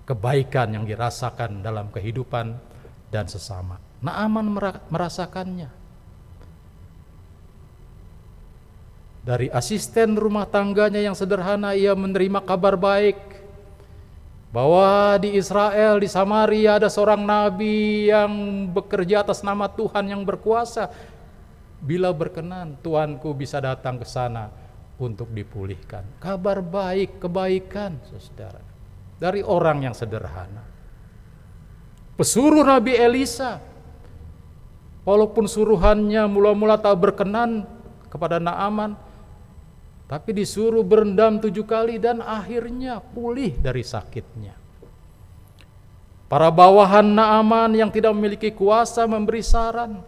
kebaikan 0.08 0.72
yang 0.76 0.88
dirasakan 0.88 1.60
dalam 1.60 1.92
kehidupan 1.92 2.56
dan 3.12 3.28
sesama. 3.28 3.80
Naaman 4.00 4.56
merasakannya. 4.88 5.81
Dari 9.22 9.54
asisten 9.54 10.18
rumah 10.18 10.50
tangganya 10.50 10.98
yang 10.98 11.14
sederhana 11.14 11.78
ia 11.78 11.94
menerima 11.94 12.42
kabar 12.42 12.74
baik 12.74 13.22
bahwa 14.50 15.16
di 15.22 15.38
Israel, 15.38 16.02
di 16.02 16.10
Samaria 16.10 16.82
ada 16.82 16.90
seorang 16.90 17.22
nabi 17.22 18.10
yang 18.10 18.30
bekerja 18.74 19.22
atas 19.22 19.46
nama 19.46 19.70
Tuhan 19.70 20.10
yang 20.10 20.26
berkuasa. 20.26 20.90
Bila 21.82 22.10
berkenan, 22.14 22.78
Tuanku 22.82 23.34
bisa 23.34 23.62
datang 23.62 24.02
ke 24.02 24.06
sana 24.10 24.50
untuk 25.02 25.30
dipulihkan. 25.34 26.06
Kabar 26.22 26.62
baik, 26.62 27.22
kebaikan, 27.22 27.98
saudara. 28.06 28.62
Dari 29.18 29.42
orang 29.42 29.86
yang 29.86 29.96
sederhana. 29.98 30.62
Pesuruh 32.18 32.62
Nabi 32.62 32.98
Elisa, 32.98 33.58
walaupun 35.06 35.50
suruhannya 35.50 36.26
mula-mula 36.30 36.78
tak 36.78 36.98
berkenan 37.02 37.66
kepada 38.14 38.38
Naaman, 38.38 38.94
tapi 40.12 40.36
disuruh 40.36 40.84
berendam 40.84 41.40
tujuh 41.40 41.64
kali 41.64 41.96
dan 41.96 42.20
akhirnya 42.20 43.00
pulih 43.00 43.56
dari 43.56 43.80
sakitnya. 43.80 44.60
Para 46.28 46.52
bawahan 46.52 47.08
Naaman 47.08 47.72
yang 47.80 47.88
tidak 47.88 48.12
memiliki 48.12 48.52
kuasa 48.52 49.08
memberi 49.08 49.40
saran 49.40 50.04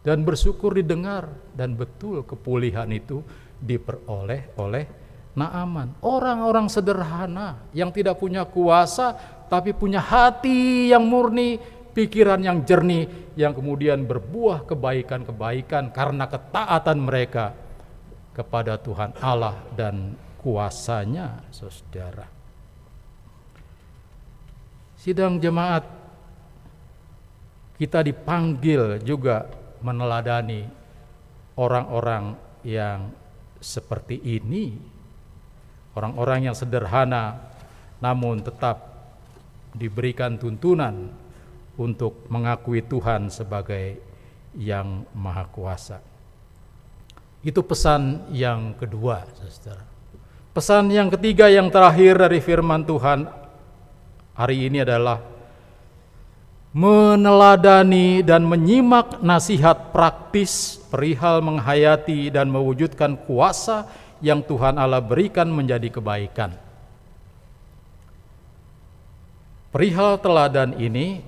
dan 0.00 0.24
bersyukur 0.24 0.80
didengar 0.80 1.28
dan 1.52 1.76
betul 1.76 2.24
kepulihan 2.24 2.88
itu 2.88 3.20
diperoleh 3.60 4.56
oleh 4.56 4.84
Naaman. 5.36 6.00
Orang-orang 6.00 6.72
sederhana 6.72 7.68
yang 7.76 7.92
tidak 7.92 8.16
punya 8.16 8.48
kuasa 8.48 9.12
tapi 9.44 9.76
punya 9.76 10.00
hati 10.00 10.88
yang 10.88 11.04
murni, 11.04 11.60
pikiran 11.92 12.40
yang 12.40 12.64
jernih 12.64 13.36
yang 13.36 13.52
kemudian 13.52 14.08
berbuah 14.08 14.64
kebaikan-kebaikan 14.64 15.92
karena 15.92 16.24
ketaatan 16.32 16.96
mereka 17.04 17.63
kepada 18.34 18.74
Tuhan 18.76 19.14
Allah 19.22 19.54
dan 19.78 20.18
kuasanya, 20.42 21.40
saudara. 21.54 22.26
Sidang 24.98 25.38
jemaat, 25.40 25.86
kita 27.78 28.02
dipanggil 28.04 29.00
juga 29.00 29.48
meneladani 29.80 30.66
orang-orang 31.56 32.36
yang 32.66 33.12
seperti 33.62 34.20
ini, 34.20 34.76
orang-orang 35.96 36.50
yang 36.50 36.56
sederhana, 36.56 37.40
namun 38.02 38.44
tetap 38.44 38.80
diberikan 39.72 40.36
tuntunan 40.36 41.08
untuk 41.74 42.26
mengakui 42.30 42.84
Tuhan 42.84 43.28
sebagai 43.28 43.98
yang 44.54 45.02
Maha 45.16 45.44
Kuasa. 45.50 46.13
Itu 47.44 47.60
pesan 47.60 48.32
yang 48.32 48.72
kedua, 48.80 49.28
saudara. 49.36 49.84
Pesan 50.56 50.88
yang 50.88 51.12
ketiga 51.12 51.52
yang 51.52 51.68
terakhir 51.68 52.16
dari 52.16 52.40
firman 52.40 52.88
Tuhan 52.88 53.28
hari 54.32 54.70
ini 54.70 54.80
adalah 54.80 55.20
meneladani 56.72 58.24
dan 58.24 58.48
menyimak 58.48 59.20
nasihat 59.20 59.92
praktis 59.92 60.80
perihal 60.88 61.44
menghayati 61.44 62.32
dan 62.32 62.48
mewujudkan 62.48 63.14
kuasa 63.28 63.86
yang 64.24 64.40
Tuhan 64.40 64.80
Allah 64.80 65.04
berikan 65.04 65.46
menjadi 65.52 65.92
kebaikan. 65.92 66.56
Perihal 69.68 70.16
teladan 70.22 70.78
ini, 70.80 71.20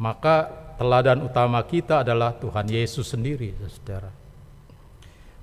maka 0.00 0.48
teladan 0.80 1.26
utama 1.26 1.60
kita 1.66 2.06
adalah 2.06 2.32
Tuhan 2.38 2.70
Yesus 2.70 3.10
sendiri, 3.10 3.52
saudara. 3.68 4.23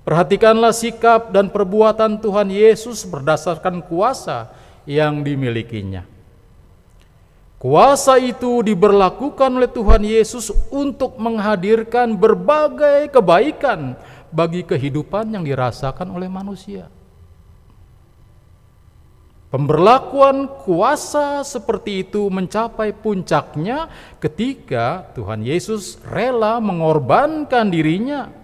Perhatikanlah 0.02 0.74
sikap 0.74 1.30
dan 1.30 1.46
perbuatan 1.46 2.18
Tuhan 2.18 2.50
Yesus 2.50 3.06
berdasarkan 3.06 3.86
kuasa 3.86 4.50
yang 4.82 5.22
dimilikinya. 5.22 6.02
Kuasa 7.62 8.18
itu 8.18 8.66
diberlakukan 8.66 9.46
oleh 9.54 9.70
Tuhan 9.70 10.02
Yesus 10.02 10.50
untuk 10.74 11.14
menghadirkan 11.22 12.18
berbagai 12.18 13.14
kebaikan 13.14 13.94
bagi 14.34 14.66
kehidupan 14.66 15.30
yang 15.30 15.46
dirasakan 15.46 16.10
oleh 16.10 16.26
manusia. 16.26 16.90
Pemberlakuan 19.54 20.50
kuasa 20.66 21.46
seperti 21.46 22.02
itu 22.08 22.26
mencapai 22.26 22.90
puncaknya 22.90 23.86
ketika 24.18 25.06
Tuhan 25.14 25.46
Yesus 25.46 26.02
rela 26.02 26.58
mengorbankan 26.58 27.70
dirinya 27.70 28.41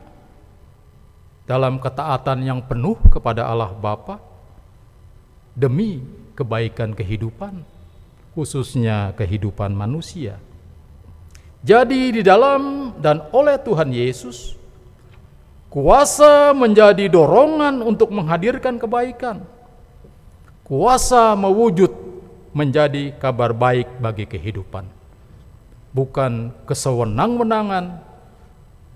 dalam 1.49 1.81
ketaatan 1.81 2.45
yang 2.45 2.61
penuh 2.61 3.01
kepada 3.09 3.49
Allah 3.49 3.73
Bapa 3.73 4.21
demi 5.57 6.05
kebaikan 6.37 6.93
kehidupan 6.93 7.65
khususnya 8.37 9.17
kehidupan 9.17 9.75
manusia. 9.75 10.39
Jadi 11.65 12.15
di 12.15 12.23
dalam 12.23 12.95
dan 13.03 13.27
oleh 13.35 13.59
Tuhan 13.59 13.91
Yesus 13.91 14.55
kuasa 15.73 16.55
menjadi 16.55 17.11
dorongan 17.11 17.83
untuk 17.83 18.15
menghadirkan 18.15 18.79
kebaikan. 18.79 19.43
Kuasa 20.63 21.33
mewujud 21.35 21.91
menjadi 22.55 23.17
kabar 23.17 23.57
baik 23.57 23.99
bagi 23.99 24.29
kehidupan. 24.29 24.85
Bukan 25.97 26.53
kesewenang-wenangan, 26.69 28.05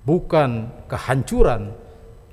bukan 0.04 0.68
kehancuran, 0.86 1.72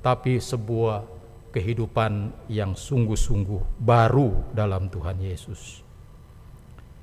tapi 0.00 0.40
sebuah 0.40 1.04
kehidupan 1.50 2.30
yang 2.48 2.72
sungguh-sungguh 2.78 3.82
baru 3.82 4.32
dalam 4.54 4.88
Tuhan 4.88 5.18
Yesus. 5.20 5.82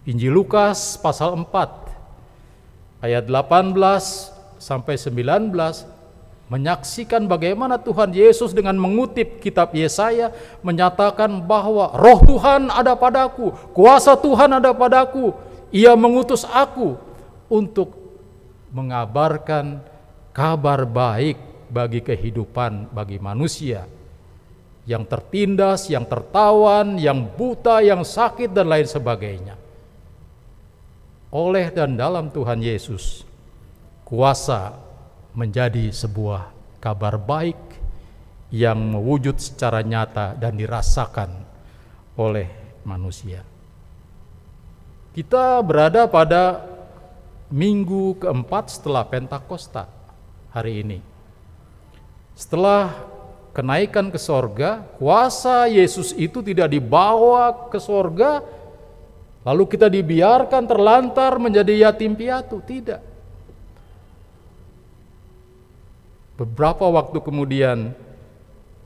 Injil 0.07 0.31
Lukas 0.31 0.95
pasal 0.97 1.35
4 1.35 3.03
ayat 3.03 3.27
18 3.27 3.75
sampai 4.57 4.95
19 4.95 5.51
menyaksikan 6.47 7.27
bagaimana 7.27 7.75
Tuhan 7.75 8.15
Yesus 8.15 8.55
dengan 8.55 8.79
mengutip 8.79 9.43
kitab 9.43 9.75
Yesaya 9.75 10.31
menyatakan 10.63 11.43
bahwa 11.43 11.91
roh 11.91 12.23
Tuhan 12.23 12.71
ada 12.71 12.95
padaku, 12.95 13.51
kuasa 13.75 14.15
Tuhan 14.15 14.55
ada 14.55 14.71
padaku, 14.71 15.35
ia 15.75 15.91
mengutus 15.99 16.47
aku 16.47 16.95
untuk 17.51 17.91
mengabarkan 18.71 19.83
kabar 20.31 20.87
baik 20.87 21.46
bagi 21.67 21.99
kehidupan 22.03 22.95
bagi 22.95 23.19
manusia 23.19 23.85
yang 24.87 25.03
tertindas, 25.03 25.91
yang 25.91 26.07
tertawan, 26.07 26.95
yang 26.95 27.27
buta, 27.27 27.83
yang 27.83 28.07
sakit, 28.07 28.55
dan 28.55 28.71
lain 28.71 28.87
sebagainya. 28.87 29.59
Oleh 31.27 31.67
dan 31.75 31.99
dalam 31.99 32.31
Tuhan 32.31 32.63
Yesus, 32.63 33.27
kuasa 34.07 34.79
menjadi 35.35 35.91
sebuah 35.91 36.55
kabar 36.79 37.19
baik 37.19 37.59
yang 38.47 38.79
mewujud 38.95 39.35
secara 39.43 39.83
nyata 39.83 40.39
dan 40.39 40.55
dirasakan 40.55 41.35
oleh 42.15 42.47
manusia. 42.87 43.43
Kita 45.11 45.59
berada 45.67 46.07
pada 46.07 46.63
minggu 47.51 48.23
keempat 48.23 48.71
setelah 48.71 49.03
Pentakosta 49.03 49.91
hari 50.55 50.79
ini. 50.79 50.99
Setelah 52.37 52.93
kenaikan 53.57 54.13
ke 54.13 54.21
sorga, 54.21 54.85
kuasa 55.01 55.65
Yesus 55.65 56.13
itu 56.13 56.45
tidak 56.45 56.69
dibawa 56.69 57.73
ke 57.73 57.81
sorga, 57.81 58.45
lalu 59.41 59.65
kita 59.65 59.89
dibiarkan 59.89 60.69
terlantar 60.69 61.41
menjadi 61.41 61.89
yatim 61.89 62.13
piatu. 62.13 62.61
Tidak. 62.61 63.01
Beberapa 66.37 66.85
waktu 66.85 67.17
kemudian, 67.25 67.97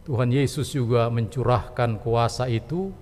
Tuhan 0.08 0.32
Yesus 0.32 0.72
juga 0.72 1.12
mencurahkan 1.12 2.00
kuasa 2.00 2.48
itu 2.48 2.96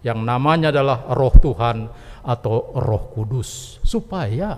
yang 0.00 0.24
namanya 0.24 0.72
adalah 0.72 1.12
Roh 1.12 1.36
Tuhan 1.36 1.92
atau 2.24 2.72
Roh 2.72 3.04
Kudus, 3.12 3.76
supaya 3.84 4.56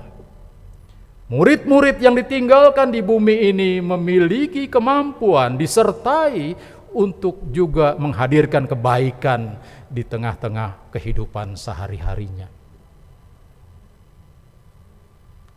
Murid-murid 1.33 1.97
yang 1.97 2.12
ditinggalkan 2.12 2.93
di 2.93 3.01
bumi 3.01 3.49
ini 3.49 3.80
memiliki 3.80 4.68
kemampuan 4.68 5.57
disertai 5.57 6.53
untuk 6.93 7.41
juga 7.49 7.97
menghadirkan 7.97 8.68
kebaikan 8.68 9.57
di 9.89 10.05
tengah-tengah 10.05 10.93
kehidupan 10.93 11.57
sehari-harinya. 11.57 12.53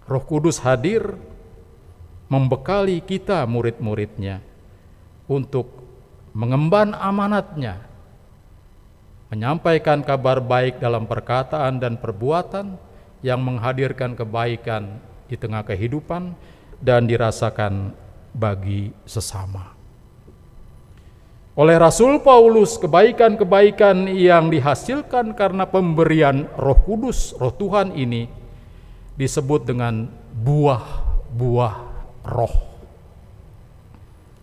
Roh 0.07 0.23
Kudus 0.23 0.63
hadir 0.63 1.19
membekali 2.31 3.03
kita 3.03 3.43
murid-muridnya 3.43 4.39
untuk 5.27 5.67
mengemban 6.31 6.95
amanatnya, 6.95 7.83
menyampaikan 9.27 10.07
kabar 10.07 10.39
baik 10.39 10.79
dalam 10.79 11.03
perkataan 11.03 11.83
dan 11.83 11.99
perbuatan 11.99 12.79
yang 13.19 13.43
menghadirkan 13.43 14.15
kebaikan 14.15 15.03
di 15.25 15.35
tengah 15.35 15.65
kehidupan 15.65 16.33
dan 16.81 17.09
dirasakan 17.09 17.95
bagi 18.35 18.91
sesama. 19.07 19.75
Oleh 21.55 21.79
Rasul 21.79 22.19
Paulus, 22.19 22.75
kebaikan-kebaikan 22.75 24.11
yang 24.11 24.51
dihasilkan 24.51 25.31
karena 25.31 25.63
pemberian 25.63 26.51
Roh 26.59 26.75
Kudus, 26.83 27.31
Roh 27.39 27.55
Tuhan 27.55 27.95
ini 27.95 28.27
disebut 29.15 29.63
dengan 29.63 30.11
buah-buah 30.35 31.75
roh. 32.27 32.55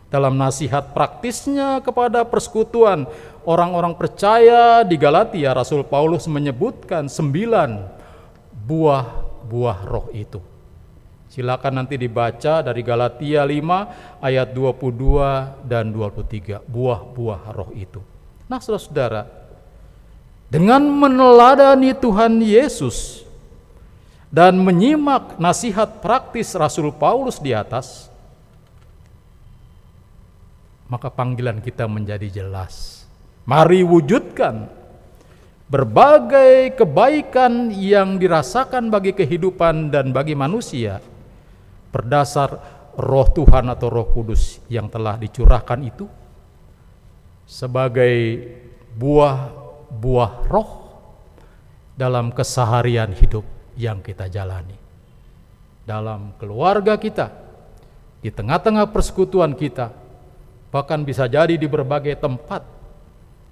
Dalam 0.09 0.41
nasihat 0.41 0.93
praktisnya 0.97 1.85
kepada 1.85 2.25
persekutuan 2.25 3.05
orang-orang 3.45 3.93
percaya 3.97 4.81
di 4.81 4.97
Galatia, 4.97 5.53
Rasul 5.53 5.85
Paulus 5.85 6.25
menyebutkan 6.29 7.13
sembilan 7.13 7.93
buah-buah 8.65 9.79
roh 9.85 10.09
itu. 10.17 10.52
Silakan 11.33 11.81
nanti 11.81 11.97
dibaca 11.97 12.61
dari 12.61 12.85
Galatia 12.85 13.41
5 13.41 14.21
ayat 14.21 14.53
22 14.53 15.65
dan 15.65 15.89
23, 15.89 16.61
buah-buah 16.61 17.43
roh 17.57 17.73
itu. 17.73 18.05
Nah, 18.53 18.61
Saudara-saudara, 18.61 19.25
dengan 20.53 20.85
meneladani 20.85 21.97
Tuhan 21.97 22.37
Yesus 22.37 23.25
dan 24.29 24.61
menyimak 24.61 25.41
nasihat 25.41 26.05
praktis 26.05 26.53
Rasul 26.53 26.93
Paulus 26.93 27.41
di 27.41 27.57
atas, 27.57 28.13
maka 30.85 31.09
panggilan 31.09 31.65
kita 31.65 31.89
menjadi 31.89 32.29
jelas. 32.45 33.09
Mari 33.49 33.81
wujudkan 33.81 34.69
berbagai 35.73 36.77
kebaikan 36.77 37.73
yang 37.73 38.21
dirasakan 38.21 38.93
bagi 38.93 39.17
kehidupan 39.17 39.89
dan 39.89 40.13
bagi 40.13 40.37
manusia 40.37 41.01
berdasar 41.93 42.51
roh 42.97 43.29
Tuhan 43.31 43.69
atau 43.69 43.93
roh 43.93 44.09
kudus 44.09 44.65
yang 44.73 44.89
telah 44.89 45.21
dicurahkan 45.21 45.81
itu 45.85 46.09
sebagai 47.45 48.49
buah-buah 48.97 50.33
roh 50.49 50.71
dalam 51.93 52.33
keseharian 52.33 53.13
hidup 53.13 53.45
yang 53.77 54.01
kita 54.01 54.29
jalani. 54.33 54.77
Dalam 55.83 56.33
keluarga 56.39 56.97
kita, 56.97 57.29
di 58.23 58.31
tengah-tengah 58.31 58.89
persekutuan 58.95 59.53
kita, 59.59 59.91
bahkan 60.71 61.03
bisa 61.03 61.29
jadi 61.29 61.59
di 61.59 61.67
berbagai 61.69 62.17
tempat 62.17 62.65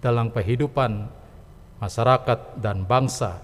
dalam 0.01 0.33
kehidupan 0.33 1.11
masyarakat 1.83 2.57
dan 2.57 2.87
bangsa 2.87 3.43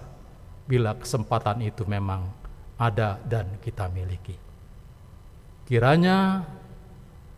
bila 0.65 0.97
kesempatan 0.97 1.61
itu 1.61 1.85
memang 1.85 2.25
ada 2.79 3.21
dan 3.27 3.59
kita 3.61 3.91
miliki. 3.91 4.46
Kiranya 5.67 6.47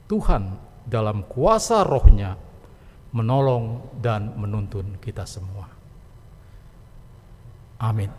Tuhan 0.06 0.54
dalam 0.86 1.26
kuasa 1.26 1.82
rohnya 1.82 2.38
menolong 3.10 3.98
dan 3.98 4.38
menuntun 4.38 5.02
kita 5.02 5.26
semua. 5.26 5.66
Amin. 7.82 8.14